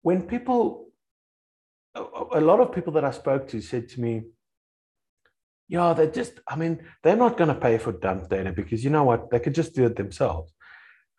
[0.03, 0.88] when people,
[1.95, 4.12] a lot of people that I spoke to said to me,
[5.66, 8.90] yeah, they're just, I mean, they're not going to pay for dump data because you
[8.90, 9.31] know what?
[9.31, 10.53] They could just do it themselves.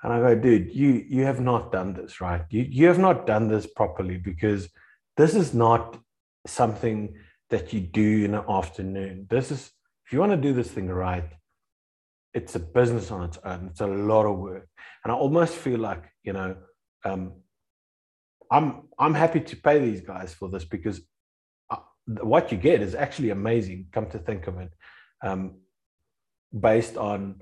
[0.04, 2.44] And I go, dude, you you have not done this right.
[2.50, 4.70] You you have not done this properly because
[5.16, 5.98] this is not
[6.46, 7.16] something
[7.50, 9.28] that you do in an afternoon.
[9.30, 9.72] This is
[10.06, 11.30] if you want to do this thing right,
[12.34, 13.68] it's a business on its own.
[13.72, 14.68] It's a lot of work,
[15.04, 16.56] and I almost feel like you know,
[17.06, 17.34] um,
[18.52, 21.02] I'm I'm happy to pay these guys for this because
[21.70, 23.88] I, uh, what you get is actually amazing.
[23.92, 24.72] Come to think of it,
[25.24, 25.56] um,
[26.60, 27.42] based on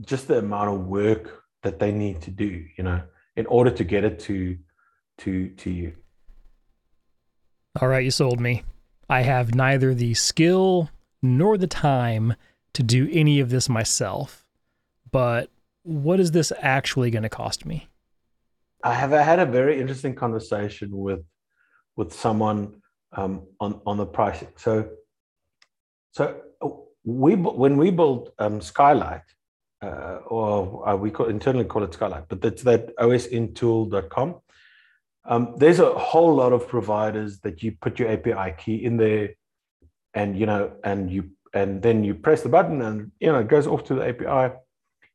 [0.00, 3.02] just the amount of work that they need to do, you know,
[3.36, 4.58] in order to get it to
[5.18, 5.94] to to you.
[7.80, 8.64] All right, you sold me.
[9.08, 10.90] I have neither the skill
[11.22, 12.34] nor the time
[12.74, 14.44] to do any of this myself,
[15.10, 15.50] but
[15.82, 17.88] what is this actually going to cost me?
[18.84, 21.24] I have I had a very interesting conversation with
[21.96, 22.82] with someone
[23.12, 24.48] um, on on the pricing.
[24.56, 24.90] So,
[26.12, 26.42] so
[27.04, 29.22] we when we built um, Skylight,
[29.82, 34.36] uh, or uh, we call, internally call it Skylight, but that's that osintool.com.
[35.24, 39.30] Um, there's a whole lot of providers that you put your API key in there,
[40.14, 43.48] and you know, and you and then you press the button and you know it
[43.48, 44.54] goes off to the API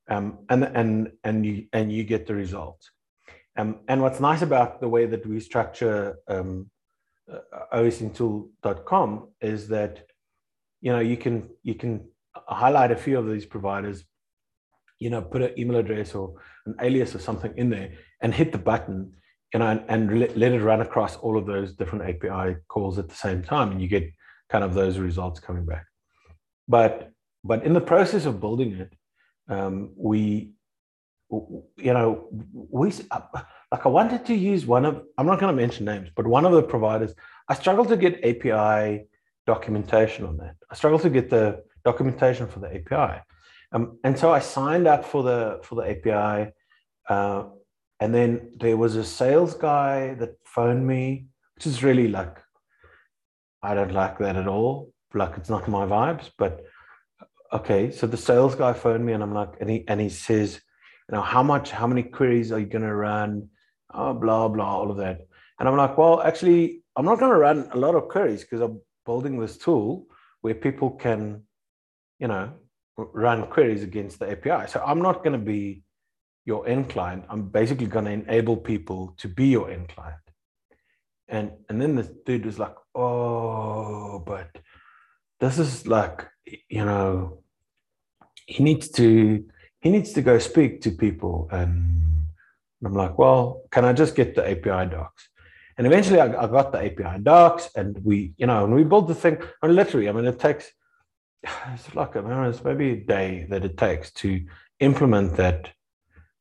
[0.10, 2.90] um, and and and you and you get the result.
[3.58, 6.70] Um, and what's nice about the way that we structure um,
[7.32, 7.40] uh,
[7.74, 10.06] osintool.com is that
[10.80, 12.08] you know you can you can
[12.48, 14.04] highlight a few of these providers,
[15.00, 18.52] you know, put an email address or an alias or something in there and hit
[18.52, 19.12] the button,
[19.54, 23.00] you know, and, and let, let it run across all of those different API calls
[23.00, 24.08] at the same time, and you get
[24.50, 25.87] kind of those results coming back
[26.68, 27.12] but
[27.44, 28.94] but in the process of building it
[29.50, 30.52] um, we
[31.30, 32.90] you know we
[33.72, 36.46] like i wanted to use one of i'm not going to mention names but one
[36.46, 37.14] of the providers
[37.50, 39.06] i struggled to get api
[39.46, 40.56] documentation on that.
[40.70, 43.22] I struggled to get the documentation for the api
[43.74, 46.52] um, and so i signed up for the for the api
[47.10, 47.44] uh,
[48.00, 52.38] and then there was a sales guy that phoned me which is really like
[53.64, 56.30] i don't like that at all like it's not my vibes.
[56.38, 56.66] But
[57.52, 60.62] okay, so the sales guy phoned me and I'm like, and he and he says,
[61.10, 63.50] you know, how much, how many queries are you gonna run?
[63.94, 65.28] Oh, blah, blah, all of that.
[65.60, 68.82] And I'm like, well, actually, I'm not gonna run a lot of queries because I'm
[69.06, 70.08] building this tool
[70.42, 71.44] where people can,
[72.20, 72.54] you know,
[72.98, 74.70] run queries against the API.
[74.70, 75.84] So I'm not gonna be
[76.46, 77.26] your end client.
[77.30, 80.16] I'm basically to enable people to be your end client.
[81.30, 84.50] And and then the dude was like, oh, but
[85.40, 86.28] this is like,
[86.70, 87.40] you know,
[88.46, 89.46] he needs to
[89.82, 91.48] he needs to go speak to people.
[91.52, 92.26] And
[92.84, 95.30] I'm like, well, can I just get the API docs?
[95.78, 99.08] And eventually I, I got the API docs and we, you know, and we built
[99.08, 99.38] the thing.
[99.62, 100.72] And literally, I mean, it takes
[101.74, 104.44] it's like I mean, it's maybe a day that it takes to
[104.80, 105.72] implement that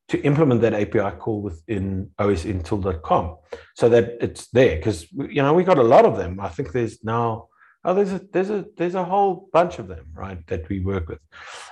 [0.09, 3.37] to implement that API call within osintool.com
[3.75, 6.39] so that it's there because you know we got a lot of them.
[6.41, 7.49] I think there's now
[7.87, 11.09] oh there's a there's a there's a whole bunch of them right that we work
[11.09, 11.21] with,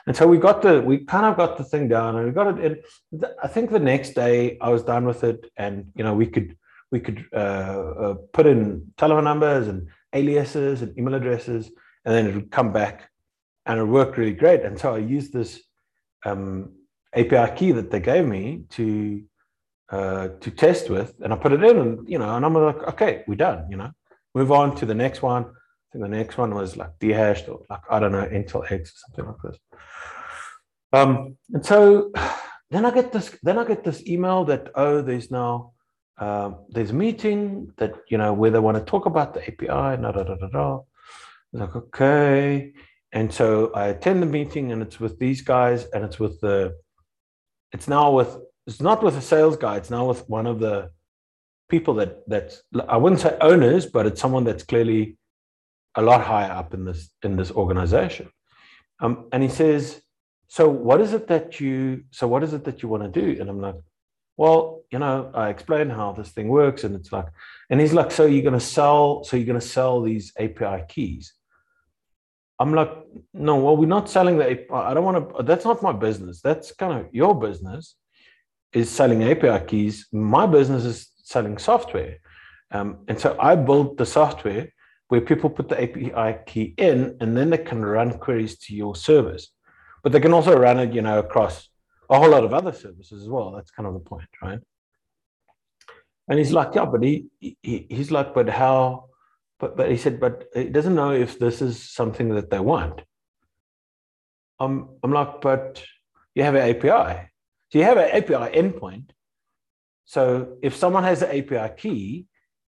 [0.07, 2.59] and so we got the we kind of got the thing down and we got
[2.59, 2.83] it.
[3.13, 6.27] In, I think the next day I was done with it, and you know we
[6.27, 6.57] could
[6.91, 11.71] we could uh, uh, put in telephone numbers and aliases and email addresses,
[12.05, 13.11] and then it would come back,
[13.67, 14.63] and it worked really great.
[14.63, 15.61] And so I used this.
[16.25, 16.73] Um,
[17.15, 19.23] API key that they gave me to
[19.91, 22.83] uh, to test with, and I put it in, and you know, and I'm like,
[22.89, 23.67] okay, we're done.
[23.71, 23.93] You know,
[24.35, 25.47] move on to the next one.
[25.95, 28.99] Think the next one was like DeHashed or like I don't know Intel X or
[29.07, 29.59] something like this.
[30.93, 32.11] Um, and so
[32.71, 35.73] then I get this, then I get this email that oh, there's now
[36.19, 39.67] uh, there's a meeting that you know where they want to talk about the API.
[40.03, 40.81] Da, da, da, da, da.
[41.53, 42.73] Like okay,
[43.13, 46.75] and so I attend the meeting, and it's with these guys, and it's with the
[47.73, 50.91] it's now with it's not with a sales guy it's now with one of the
[51.69, 55.17] people that that's i wouldn't say owners but it's someone that's clearly
[55.97, 58.29] a lot higher up in this in this organization
[59.01, 60.03] um, and he says
[60.49, 63.41] so what is it that you so what is it that you want to do
[63.41, 63.77] and i'm like
[64.37, 67.27] well you know i explain how this thing works and it's like
[67.71, 70.83] and he's like so you're going to sell so you're going to sell these api
[70.89, 71.35] keys
[72.59, 72.91] I'm like,
[73.33, 74.71] no, well, we're not selling the API.
[74.71, 76.41] I don't want to, that's not my business.
[76.41, 77.97] That's kind of your business
[78.73, 80.07] is selling API keys.
[80.13, 82.19] My business is selling software.
[82.71, 84.69] Um, and so I built the software
[85.15, 88.97] where people put the API key in and then they can run queries to your
[88.97, 89.49] service.
[90.03, 91.69] But they can also run it, you know, across
[92.11, 93.53] a whole lot of other services as well.
[93.53, 94.59] That's kind of the point, right?
[96.29, 99.07] And he's like, yeah, but he, he he's like, but how
[99.61, 103.03] but, but he said, but he doesn't know if this is something that they want.
[104.59, 105.85] I'm, I'm like, but
[106.35, 107.31] you have an API.
[107.71, 109.11] So you have an API endpoint.
[110.07, 112.27] So if someone has an API key,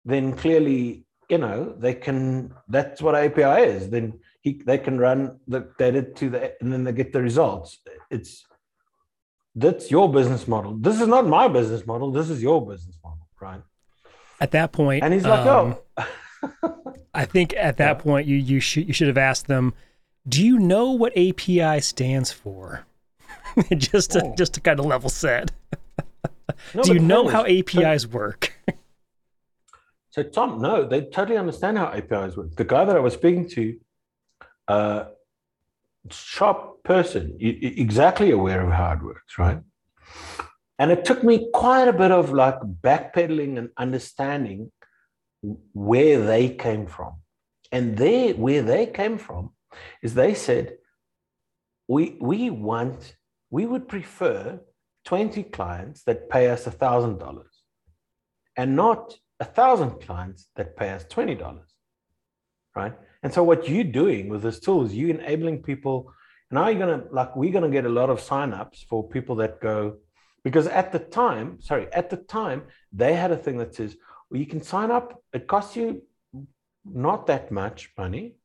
[0.05, 3.91] then clearly, you know, they can, that's what API is.
[3.91, 7.79] Then he, they can run the data to the, and then they get the results.
[8.11, 8.47] It's,
[9.55, 10.77] that's your business model.
[10.79, 12.13] This is not my business model.
[12.13, 13.63] This is your business model, right?
[14.41, 18.03] At that point, and he's like, um, oh, I think at that yeah.
[18.03, 19.75] point you you should you should have asked them,
[20.29, 22.87] "Do you know what API stands for?"
[23.77, 24.35] just to oh.
[24.39, 25.51] just to kind of level set.
[26.75, 28.53] no, Do you know how APIs work?
[30.19, 32.57] so Tom, no, they totally understand how APIs work.
[32.57, 33.79] The guy that I was speaking to,
[34.67, 35.05] uh,
[36.11, 39.61] sharp person, exactly aware of how it works, right?
[40.81, 44.73] And it took me quite a bit of like backpedaling and understanding
[45.73, 47.15] where they came from.
[47.71, 49.51] And they, where they came from
[50.03, 50.79] is they said,
[51.87, 53.15] we, we want,
[53.51, 54.59] we would prefer
[55.05, 57.45] 20 clients that pay us $1,000
[58.57, 61.61] and not a thousand clients that pay us $20.
[62.75, 62.95] Right.
[63.23, 66.13] And so what you're doing with this tool is you enabling people.
[66.51, 69.61] And now you're gonna like we're gonna get a lot of signups for people that
[69.61, 69.99] go
[70.45, 73.97] because at the time, sorry, at the time they had a thing that says,
[74.31, 75.23] well, you can sign up.
[75.33, 76.03] It costs you
[76.85, 78.37] not that much money,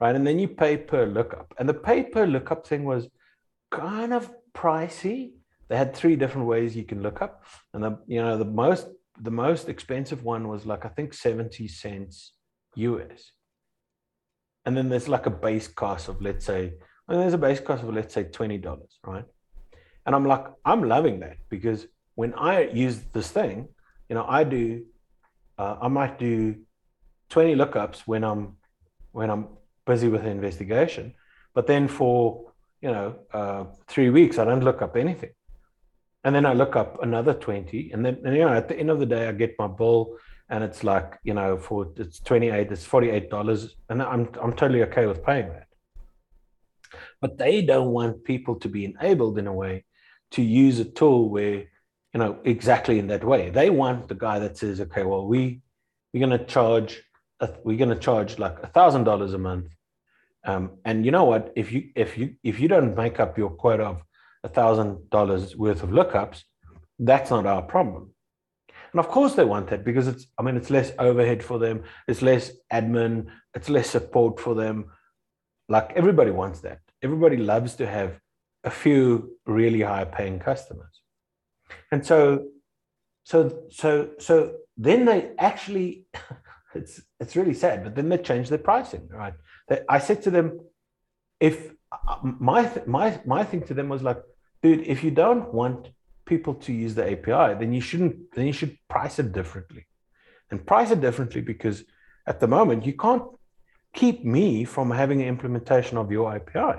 [0.00, 0.14] right?
[0.14, 1.54] And then you pay per lookup.
[1.58, 3.08] And the pay per lookup thing was
[3.70, 5.32] kind of pricey.
[5.68, 8.86] They had three different ways you can look up, and the you know the most
[9.20, 12.32] the most expensive one was like I think seventy cents
[12.76, 13.32] US.
[14.66, 16.74] And then there's like a base cost of let's say,
[17.06, 19.24] well, there's a base cost of let's say twenty dollars, right?
[20.06, 23.68] And I'm like, I'm loving that because when I use this thing,
[24.08, 24.84] you know, I do
[25.58, 26.56] uh, I might do
[27.30, 28.56] 20 lookups when I'm
[29.12, 29.48] when I'm
[29.86, 31.14] busy with the investigation,
[31.54, 35.30] but then for you know uh, three weeks I don't look up anything,
[36.24, 38.90] and then I look up another 20, and then and, you know at the end
[38.90, 40.16] of the day I get my bill
[40.50, 44.82] and it's like you know for it's 28 it's 48 dollars and I'm I'm totally
[44.84, 45.68] okay with paying that.
[47.20, 49.84] But they don't want people to be enabled in a way
[50.32, 51.64] to use a tool where
[52.14, 53.50] you know, exactly in that way.
[53.50, 55.60] They want the guy that says, okay, well, we
[56.12, 57.02] we're going to charge
[57.64, 59.66] we're going to charge like a thousand dollars a month.
[60.44, 61.52] Um, and you know what?
[61.56, 64.02] If you if you if you don't make up your quota of
[64.44, 66.42] a thousand dollars worth of lookups,
[66.98, 68.10] that's not our problem.
[68.92, 71.82] And of course they want that because it's, I mean, it's less overhead for them,
[72.06, 74.84] it's less admin, it's less support for them.
[75.68, 76.78] Like everybody wants that.
[77.02, 78.20] Everybody loves to have
[78.62, 81.00] a few really high paying customers.
[81.90, 82.46] And so,
[83.24, 86.04] so, so, so then they actually,
[86.74, 89.34] it's, it's really sad, but then they change their pricing, right?
[89.88, 90.60] I said to them,
[91.40, 94.22] if uh, my, my, my thing to them was like,
[94.64, 95.90] dude, if you don't want
[96.24, 99.86] people to use the API, then you shouldn't, then you should price it differently.
[100.50, 101.84] And price it differently because
[102.26, 103.24] at the moment you can't
[103.92, 106.74] keep me from having an implementation of your API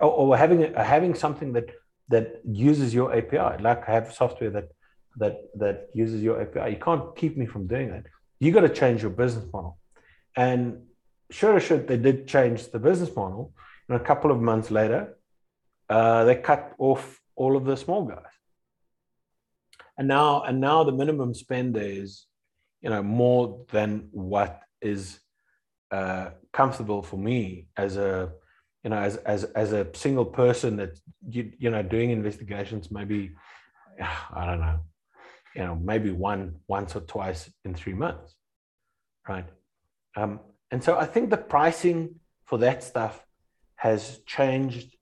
[0.00, 1.68] or, or having having something that
[2.08, 3.62] that uses your API.
[3.62, 4.68] Like I have software that
[5.16, 6.70] that that uses your API.
[6.74, 8.06] You can't keep me from doing that.
[8.40, 9.76] You got to change your business model.
[10.34, 10.60] And
[11.30, 13.52] sure shit, they did change the business model.
[13.88, 15.17] And a couple of months later,
[15.88, 18.34] uh, they cut off all of the small guys.
[19.96, 22.26] And now, and now the minimum spend is,
[22.80, 25.18] you know, more than what is
[25.90, 28.30] uh, comfortable for me as a,
[28.84, 33.32] you know, as as as a single person that you you know doing investigations maybe,
[34.32, 34.78] I don't know,
[35.56, 38.36] you know, maybe one once or twice in three months,
[39.28, 39.46] right?
[40.16, 43.24] Um, and so I think the pricing for that stuff
[43.76, 44.97] has changed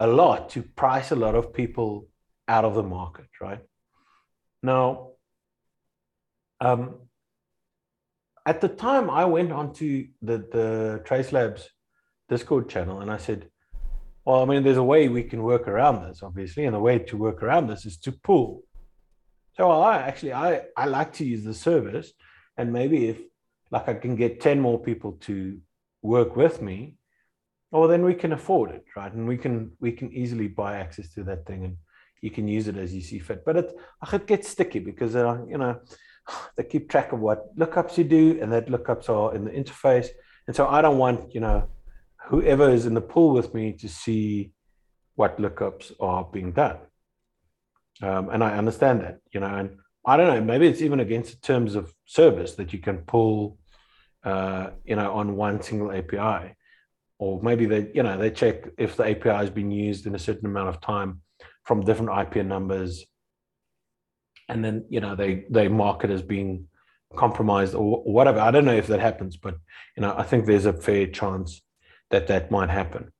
[0.00, 2.08] a lot to price a lot of people
[2.48, 3.60] out of the market, right?
[4.62, 5.10] Now,
[6.60, 6.96] um,
[8.46, 11.68] at the time, I went onto the, the Trace Labs
[12.28, 13.48] Discord channel and I said,
[14.24, 16.98] well, I mean, there's a way we can work around this, obviously, and the way
[16.98, 18.62] to work around this is to pool.
[19.56, 22.12] So I actually I, I like to use the service,
[22.56, 23.18] and maybe if
[23.70, 25.58] like I can get 10 more people to
[26.02, 26.96] work with me,
[27.70, 29.12] well then we can afford it right?
[29.12, 31.76] And we can we can easily buy access to that thing and
[32.20, 33.44] you can use it as you see fit.
[33.44, 33.72] But it
[34.12, 35.80] it gets sticky because uh, you know
[36.56, 40.08] they keep track of what lookups you do and that lookups are in the interface.
[40.46, 41.68] And so i don't want you know
[42.28, 44.52] whoever is in the pool with me to see
[45.14, 46.78] what lookups are being done.
[48.02, 51.32] Um, and i understand that you know and i don't know maybe it's even against
[51.32, 53.58] the terms of service that you can pull
[54.24, 56.54] uh, you know on one single api
[57.20, 60.18] or maybe they you know they check if the API has been used in a
[60.18, 61.20] certain amount of time
[61.64, 63.04] from different IP numbers,
[64.48, 66.66] and then you know they they mark it as being
[67.14, 68.40] compromised or, whatever.
[68.40, 69.56] I don't know if that happens, but
[69.96, 71.60] you know I think there's a fair chance
[72.10, 73.12] that that might happen,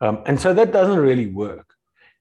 [0.00, 1.74] um, and so that doesn't really work,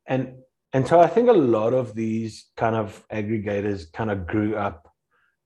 [0.06, 0.36] and
[0.74, 4.92] and so I think a lot of these kind of aggregators kind of grew up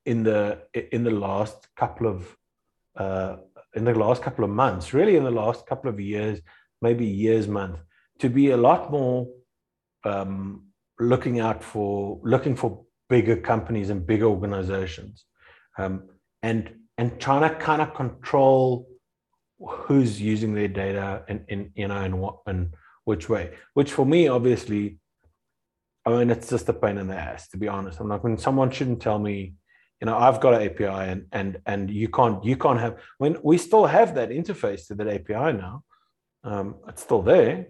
[0.03, 2.35] in the in the last couple of
[2.95, 3.35] uh,
[3.75, 6.39] in the last couple of months, really in the last couple of years,
[6.81, 7.79] maybe years, month,
[8.19, 9.27] to be a lot more
[10.03, 10.65] um,
[10.99, 15.25] looking out for looking for bigger companies and bigger organizations,
[15.77, 16.09] um,
[16.41, 18.87] and and trying to kind of control
[19.59, 22.73] who's using their data and in you know and what and
[23.05, 23.51] which way.
[23.73, 24.99] Which for me, obviously,
[26.05, 27.99] I mean, it's just a pain in the ass to be honest.
[27.99, 29.53] I'm like when someone shouldn't tell me
[29.99, 33.37] you know i've got an api and and and you can't you can't have when
[33.43, 35.83] we still have that interface to that api now
[36.43, 37.67] um, it's still there.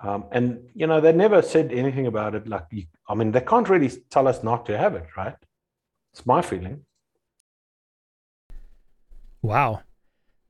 [0.00, 3.40] Um, and you know they never said anything about it like you, i mean they
[3.40, 5.36] can't really tell us not to have it right?
[6.12, 6.84] It's my feeling.
[9.40, 9.82] Wow.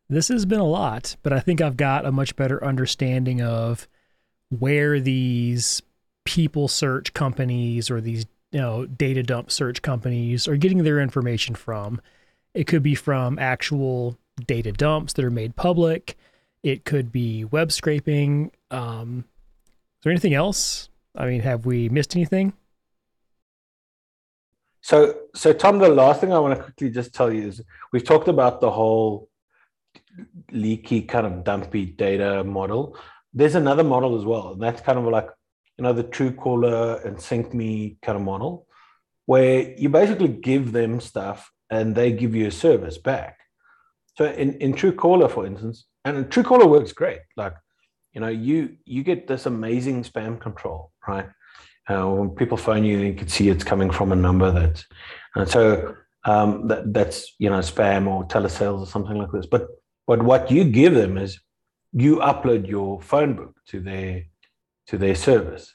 [0.09, 3.87] This has been a lot but i think i've got a much better understanding of
[4.49, 5.83] where these
[6.25, 11.57] people search companies or these you know data dump search companies are getting their information
[11.57, 12.01] from.
[12.55, 16.17] It could be from actual data dumps that are made public.
[16.63, 18.53] It could be web scraping.
[18.71, 19.25] Um,
[19.67, 20.89] is there anything else?
[21.17, 22.53] I mean, have we missed anything?
[24.83, 27.61] So, so Tom, the last thing I want to quickly just tell you is
[27.93, 29.31] we've talked about the whole
[30.53, 32.97] leaky kind of dumpy data model.
[33.33, 35.29] There's another model as well, and that's kind of like
[35.79, 38.67] you know, the Truecaller and SyncMe kind of model,
[39.27, 43.39] where you basically give them stuff and they give you a service back.
[44.17, 47.21] So in, in Truecaller, for instance, and Truecaller works great.
[47.37, 47.55] Like,
[48.13, 51.29] you know, you you get this amazing spam control, right?
[51.89, 54.85] Uh, when people phone you, you can see it's coming from a number that,
[55.35, 59.47] and so um, that that's you know spam or telesales or something like this.
[59.47, 59.67] But
[60.07, 61.41] but what you give them is
[61.93, 64.25] you upload your phone book to their
[64.89, 65.75] to their service.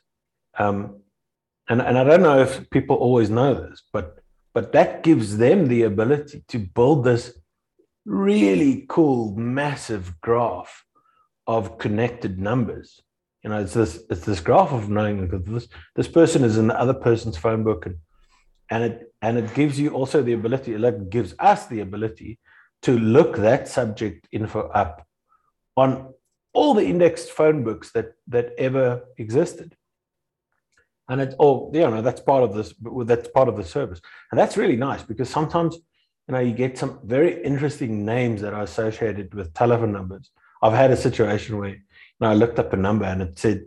[0.57, 1.01] Um,
[1.69, 4.17] and, and I don't know if people always know this, but
[4.53, 7.37] but that gives them the ability to build this
[8.05, 10.83] really cool, massive graph
[11.45, 12.99] of connected numbers
[13.43, 16.67] you know, it's this it's this graph of knowing that this this person is in
[16.67, 17.97] the other person's phone book, and
[18.69, 22.37] and it and it gives you also the ability, like gives us the ability
[22.81, 25.05] to look that subject info up
[25.77, 26.13] on
[26.59, 28.87] all the indexed phone books that that ever
[29.17, 29.77] existed.
[31.07, 32.73] And it's all, you know, that's part of this,
[33.05, 34.01] that's part of the service.
[34.29, 35.75] And that's really nice because sometimes,
[36.27, 40.29] you know, you get some very interesting names that are associated with telephone numbers.
[40.61, 43.59] I've had a situation where, you know, I looked up a number and it said,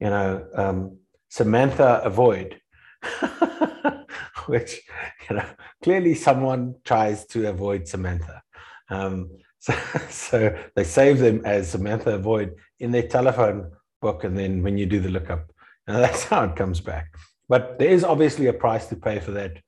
[0.00, 2.60] you know, um, Samantha avoid,
[4.46, 4.82] which,
[5.30, 5.48] you know,
[5.82, 8.42] clearly someone tries to avoid Samantha.
[8.90, 9.30] Um,
[9.62, 9.72] so,
[10.10, 14.24] so they save them as Samantha Void in their telephone book.
[14.24, 15.52] And then when you do the lookup,
[15.86, 17.14] and that's how it comes back.
[17.48, 19.58] But there is obviously a price to pay for that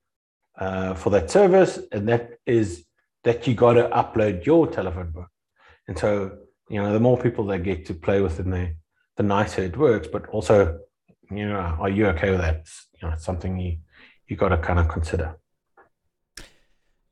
[0.58, 2.84] uh, for that service, and that is
[3.24, 5.28] that you got to upload your telephone book.
[5.88, 6.38] And so,
[6.68, 8.76] you know, the more people they get to play with in there,
[9.16, 10.06] the nicer it works.
[10.06, 10.78] But also,
[11.30, 12.56] you know, are you okay with that?
[12.56, 13.78] It's, you know, it's something you
[14.28, 15.36] you got to kind of consider.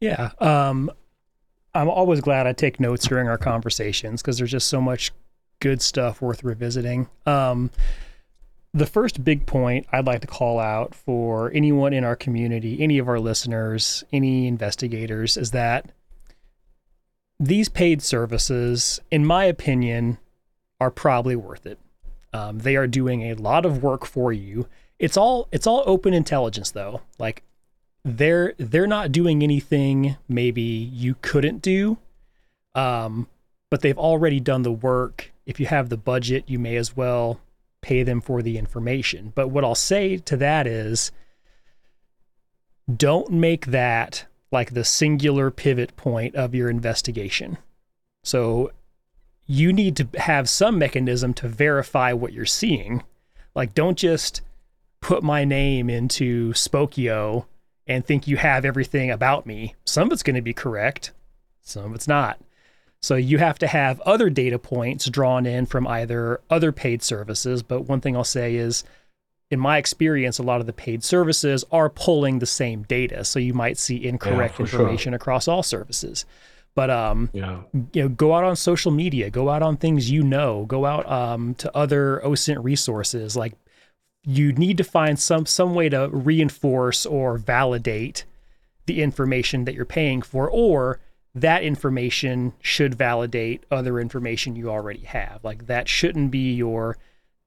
[0.00, 0.90] Yeah, um,
[1.74, 5.12] I'm always glad I take notes during our conversations because there's just so much
[5.60, 7.08] good stuff worth revisiting.
[7.24, 7.70] Um,
[8.74, 12.98] the first big point I'd like to call out for anyone in our community, any
[12.98, 15.92] of our listeners, any investigators, is that
[17.38, 20.18] these paid services, in my opinion,
[20.80, 21.78] are probably worth it.
[22.32, 24.68] Um, they are doing a lot of work for you.
[24.98, 27.02] It's all it's all open intelligence though.
[27.18, 27.42] Like
[28.04, 31.98] they're they're not doing anything maybe you couldn't do,
[32.74, 33.28] um,
[33.70, 35.32] but they've already done the work.
[35.46, 37.40] If you have the budget, you may as well
[37.80, 39.32] pay them for the information.
[39.34, 41.12] But what I'll say to that is
[42.94, 47.58] don't make that like the singular pivot point of your investigation.
[48.24, 48.72] So
[49.46, 53.02] you need to have some mechanism to verify what you're seeing.
[53.54, 54.40] Like don't just
[55.00, 57.46] put my name into Spokeo
[57.86, 59.74] and think you have everything about me.
[59.84, 61.12] Some of it's going to be correct,
[61.62, 62.40] some of it's not.
[63.00, 67.62] So you have to have other data points drawn in from either other paid services.
[67.62, 68.84] But one thing I'll say is,
[69.50, 73.24] in my experience, a lot of the paid services are pulling the same data.
[73.24, 75.16] So you might see incorrect yeah, information sure.
[75.16, 76.24] across all services.
[76.74, 77.62] But um, yeah.
[77.92, 81.10] you know, go out on social media, go out on things you know, go out
[81.10, 83.36] um, to other OSINT resources.
[83.36, 83.54] Like
[84.24, 88.24] you need to find some some way to reinforce or validate
[88.86, 91.00] the information that you're paying for, or
[91.34, 95.42] that information should validate other information you already have.
[95.42, 96.98] Like that shouldn't be your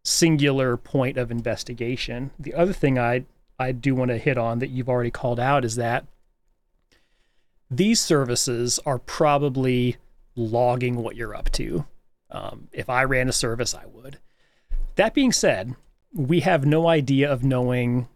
[0.03, 2.31] singular point of investigation.
[2.39, 3.25] The other thing I
[3.57, 6.05] I do want to hit on that you've already called out is that
[7.71, 9.97] these services are probably
[10.35, 11.85] logging what you're up to.
[12.29, 14.19] Um, if I ran a service, I would.
[14.95, 15.75] That being said,
[16.15, 18.07] we have no idea of knowing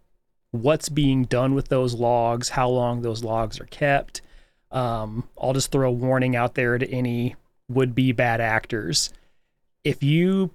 [0.50, 4.22] what's being done with those logs, how long those logs are kept
[4.72, 7.36] um, I'll just throw a warning out there to any
[7.68, 9.12] would be bad actors.
[9.84, 10.52] If you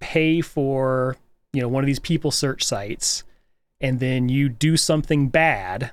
[0.00, 1.16] pay for,
[1.52, 3.24] you know, one of these people search sites
[3.80, 5.90] and then you do something bad,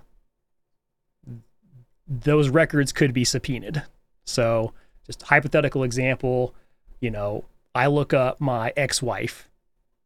[2.07, 3.83] those records could be subpoenaed.
[4.25, 4.73] So,
[5.05, 6.53] just hypothetical example,
[6.99, 9.49] you know, I look up my ex-wife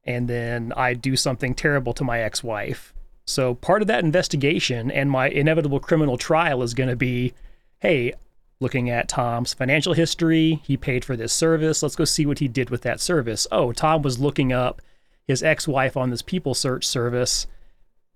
[0.05, 2.93] and then I do something terrible to my ex-wife
[3.25, 7.33] so part of that investigation and my inevitable criminal trial is going to be,
[7.79, 8.13] hey,
[8.59, 11.81] looking at Tom's financial history, he paid for this service.
[11.81, 13.47] Let's go see what he did with that service.
[13.51, 14.81] Oh, Tom was looking up
[15.25, 17.47] his ex-wife on this people search service.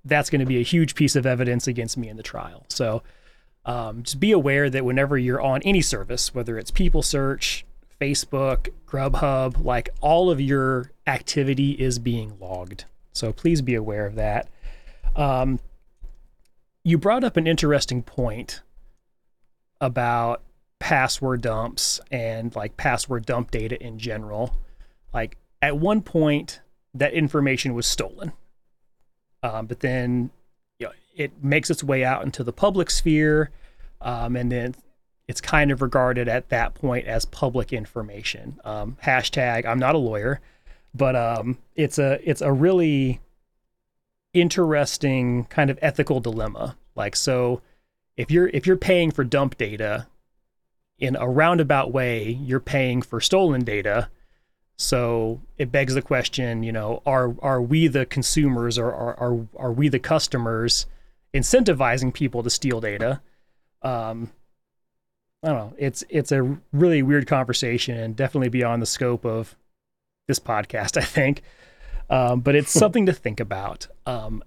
[0.04, 2.66] That's going to be a huge piece of evidence against me in the trial.
[2.68, 3.02] So
[3.66, 7.66] um, just be aware that whenever you're on any service, whether it's people search,
[8.00, 12.86] Facebook, Grubhub, like all of your activity is being logged.
[13.14, 14.48] So please be aware of that.
[15.16, 15.60] Um,
[16.84, 18.62] you brought up an interesting point
[19.82, 20.44] about
[20.80, 24.56] password dumps and like password dump data in general.
[25.14, 26.62] Like at one point,
[26.94, 28.32] that information was stolen,
[29.44, 30.32] um, but then
[30.80, 33.52] you know, it makes its way out into the public sphere,
[34.02, 34.76] um, and then
[35.28, 38.60] it's kind of regarded at that point as public information.
[38.64, 40.40] Um, hashtag I'm not a lawyer,
[40.94, 43.20] but um, it's a it's a really
[44.34, 46.78] interesting kind of ethical dilemma.
[46.96, 47.62] Like so
[48.16, 50.08] if you're if you're paying for dump data
[50.98, 54.10] in a roundabout way, you're paying for stolen data.
[54.80, 59.48] So it begs the question, you know, are are we the consumers or are are,
[59.58, 60.86] are we the customers
[61.34, 63.22] incentivizing people to steal data?
[63.82, 64.32] Um,
[65.48, 65.74] I don't know.
[65.78, 69.56] It's it's a really weird conversation and definitely beyond the scope of
[70.28, 71.42] this podcast, I think.
[72.10, 73.88] Um, but it's something to think about.
[74.06, 74.44] Um,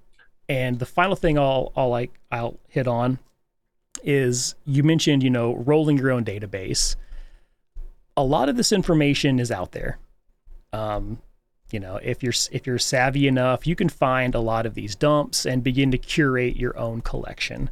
[0.46, 3.18] and the final thing I'll I'll like I'll hit on
[4.04, 6.96] is you mentioned you know rolling your own database.
[8.14, 9.98] A lot of this information is out there.
[10.74, 11.22] Um,
[11.70, 14.96] you know, if you're if you're savvy enough, you can find a lot of these
[14.96, 17.70] dumps and begin to curate your own collection.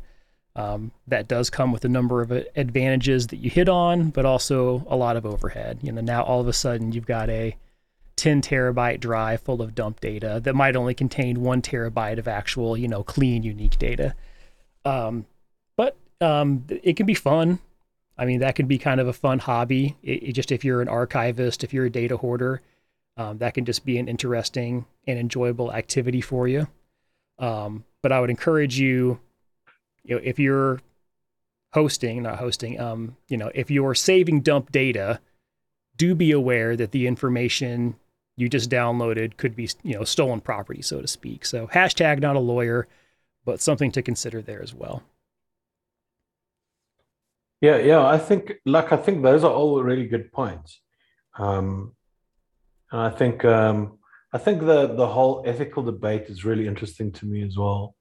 [0.56, 4.84] Um, that does come with a number of advantages that you hit on, but also
[4.88, 5.78] a lot of overhead.
[5.82, 7.56] You know, now all of a sudden you've got a
[8.16, 12.76] 10 terabyte drive full of dump data that might only contain one terabyte of actual,
[12.76, 14.14] you know, clean, unique data.
[14.84, 15.26] Um,
[15.76, 17.60] but um, it can be fun.
[18.18, 19.96] I mean, that can be kind of a fun hobby.
[20.02, 22.60] It, it just if you're an archivist, if you're a data hoarder,
[23.16, 26.66] um, that can just be an interesting and enjoyable activity for you.
[27.38, 29.20] Um, but I would encourage you,
[30.08, 30.80] you know, if you're
[31.74, 35.20] hosting, not hosting, um, you know, if you're saving dump data,
[35.96, 37.94] do be aware that the information
[38.36, 41.44] you just downloaded could be, you know, stolen property, so to speak.
[41.44, 42.86] So hashtag not a lawyer,
[43.44, 45.02] but something to consider there as well.
[47.60, 50.80] Yeah, yeah, I think, like, I think those are all really good points.
[51.36, 51.94] Um,
[52.92, 53.98] and I think, um,
[54.32, 57.94] I think the the whole ethical debate is really interesting to me as well.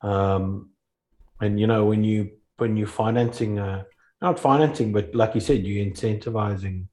[0.00, 0.70] Um,
[1.40, 3.84] and you know, when you when you financing, uh,
[4.20, 6.86] not financing, but like you said, you're incentivizing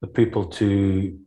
[0.00, 1.18] the people to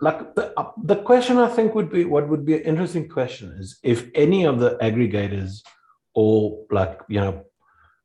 [0.00, 3.54] like the, uh, the question i think would be what would be an interesting question
[3.58, 5.62] is if any of the aggregators
[6.14, 7.44] or like you know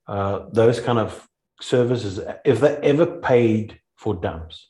[0.07, 1.27] uh, those kind of
[1.61, 4.69] services if they ever paid for dumps.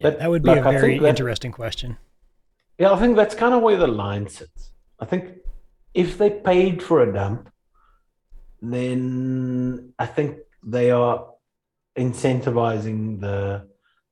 [0.00, 1.96] Yeah, that, that would be like, a very that, interesting question.
[2.78, 5.36] Yeah i think that's kind of where the line sits i think
[5.94, 7.50] if they paid for a dump
[8.60, 11.28] then i think they are
[11.96, 13.66] incentivizing the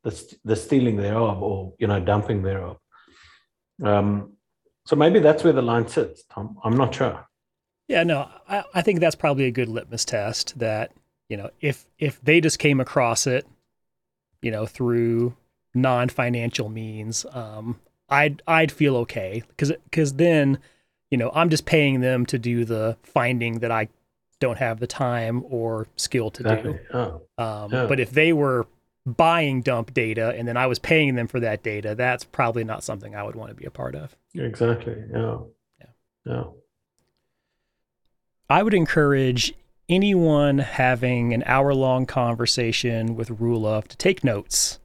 [0.06, 2.78] the, the stealing thereof or you know dumping thereof.
[3.82, 4.34] Um,
[4.84, 6.56] so maybe that's where the line sits, Tom.
[6.62, 7.28] I'm not sure.
[7.88, 10.92] Yeah, no, I, I think that's probably a good litmus test that
[11.28, 13.46] you know if if they just came across it,
[14.42, 15.36] you know, through
[15.74, 20.58] non-financial means, um, I'd I'd feel okay because because then
[21.10, 23.88] you know I'm just paying them to do the finding that I
[24.40, 26.72] don't have the time or skill to exactly.
[26.72, 26.78] do.
[26.92, 27.22] Oh.
[27.38, 27.86] Um, yeah.
[27.86, 28.66] But if they were
[29.06, 32.84] buying dump data and then I was paying them for that data, that's probably not
[32.84, 34.16] something I would want to be a part of.
[34.34, 34.96] Exactly.
[35.12, 35.38] Yeah.
[35.80, 35.86] Yeah.
[36.26, 36.44] Yeah.
[38.50, 39.54] I would encourage
[39.88, 44.78] anyone having an hour long conversation with Roelof to take notes.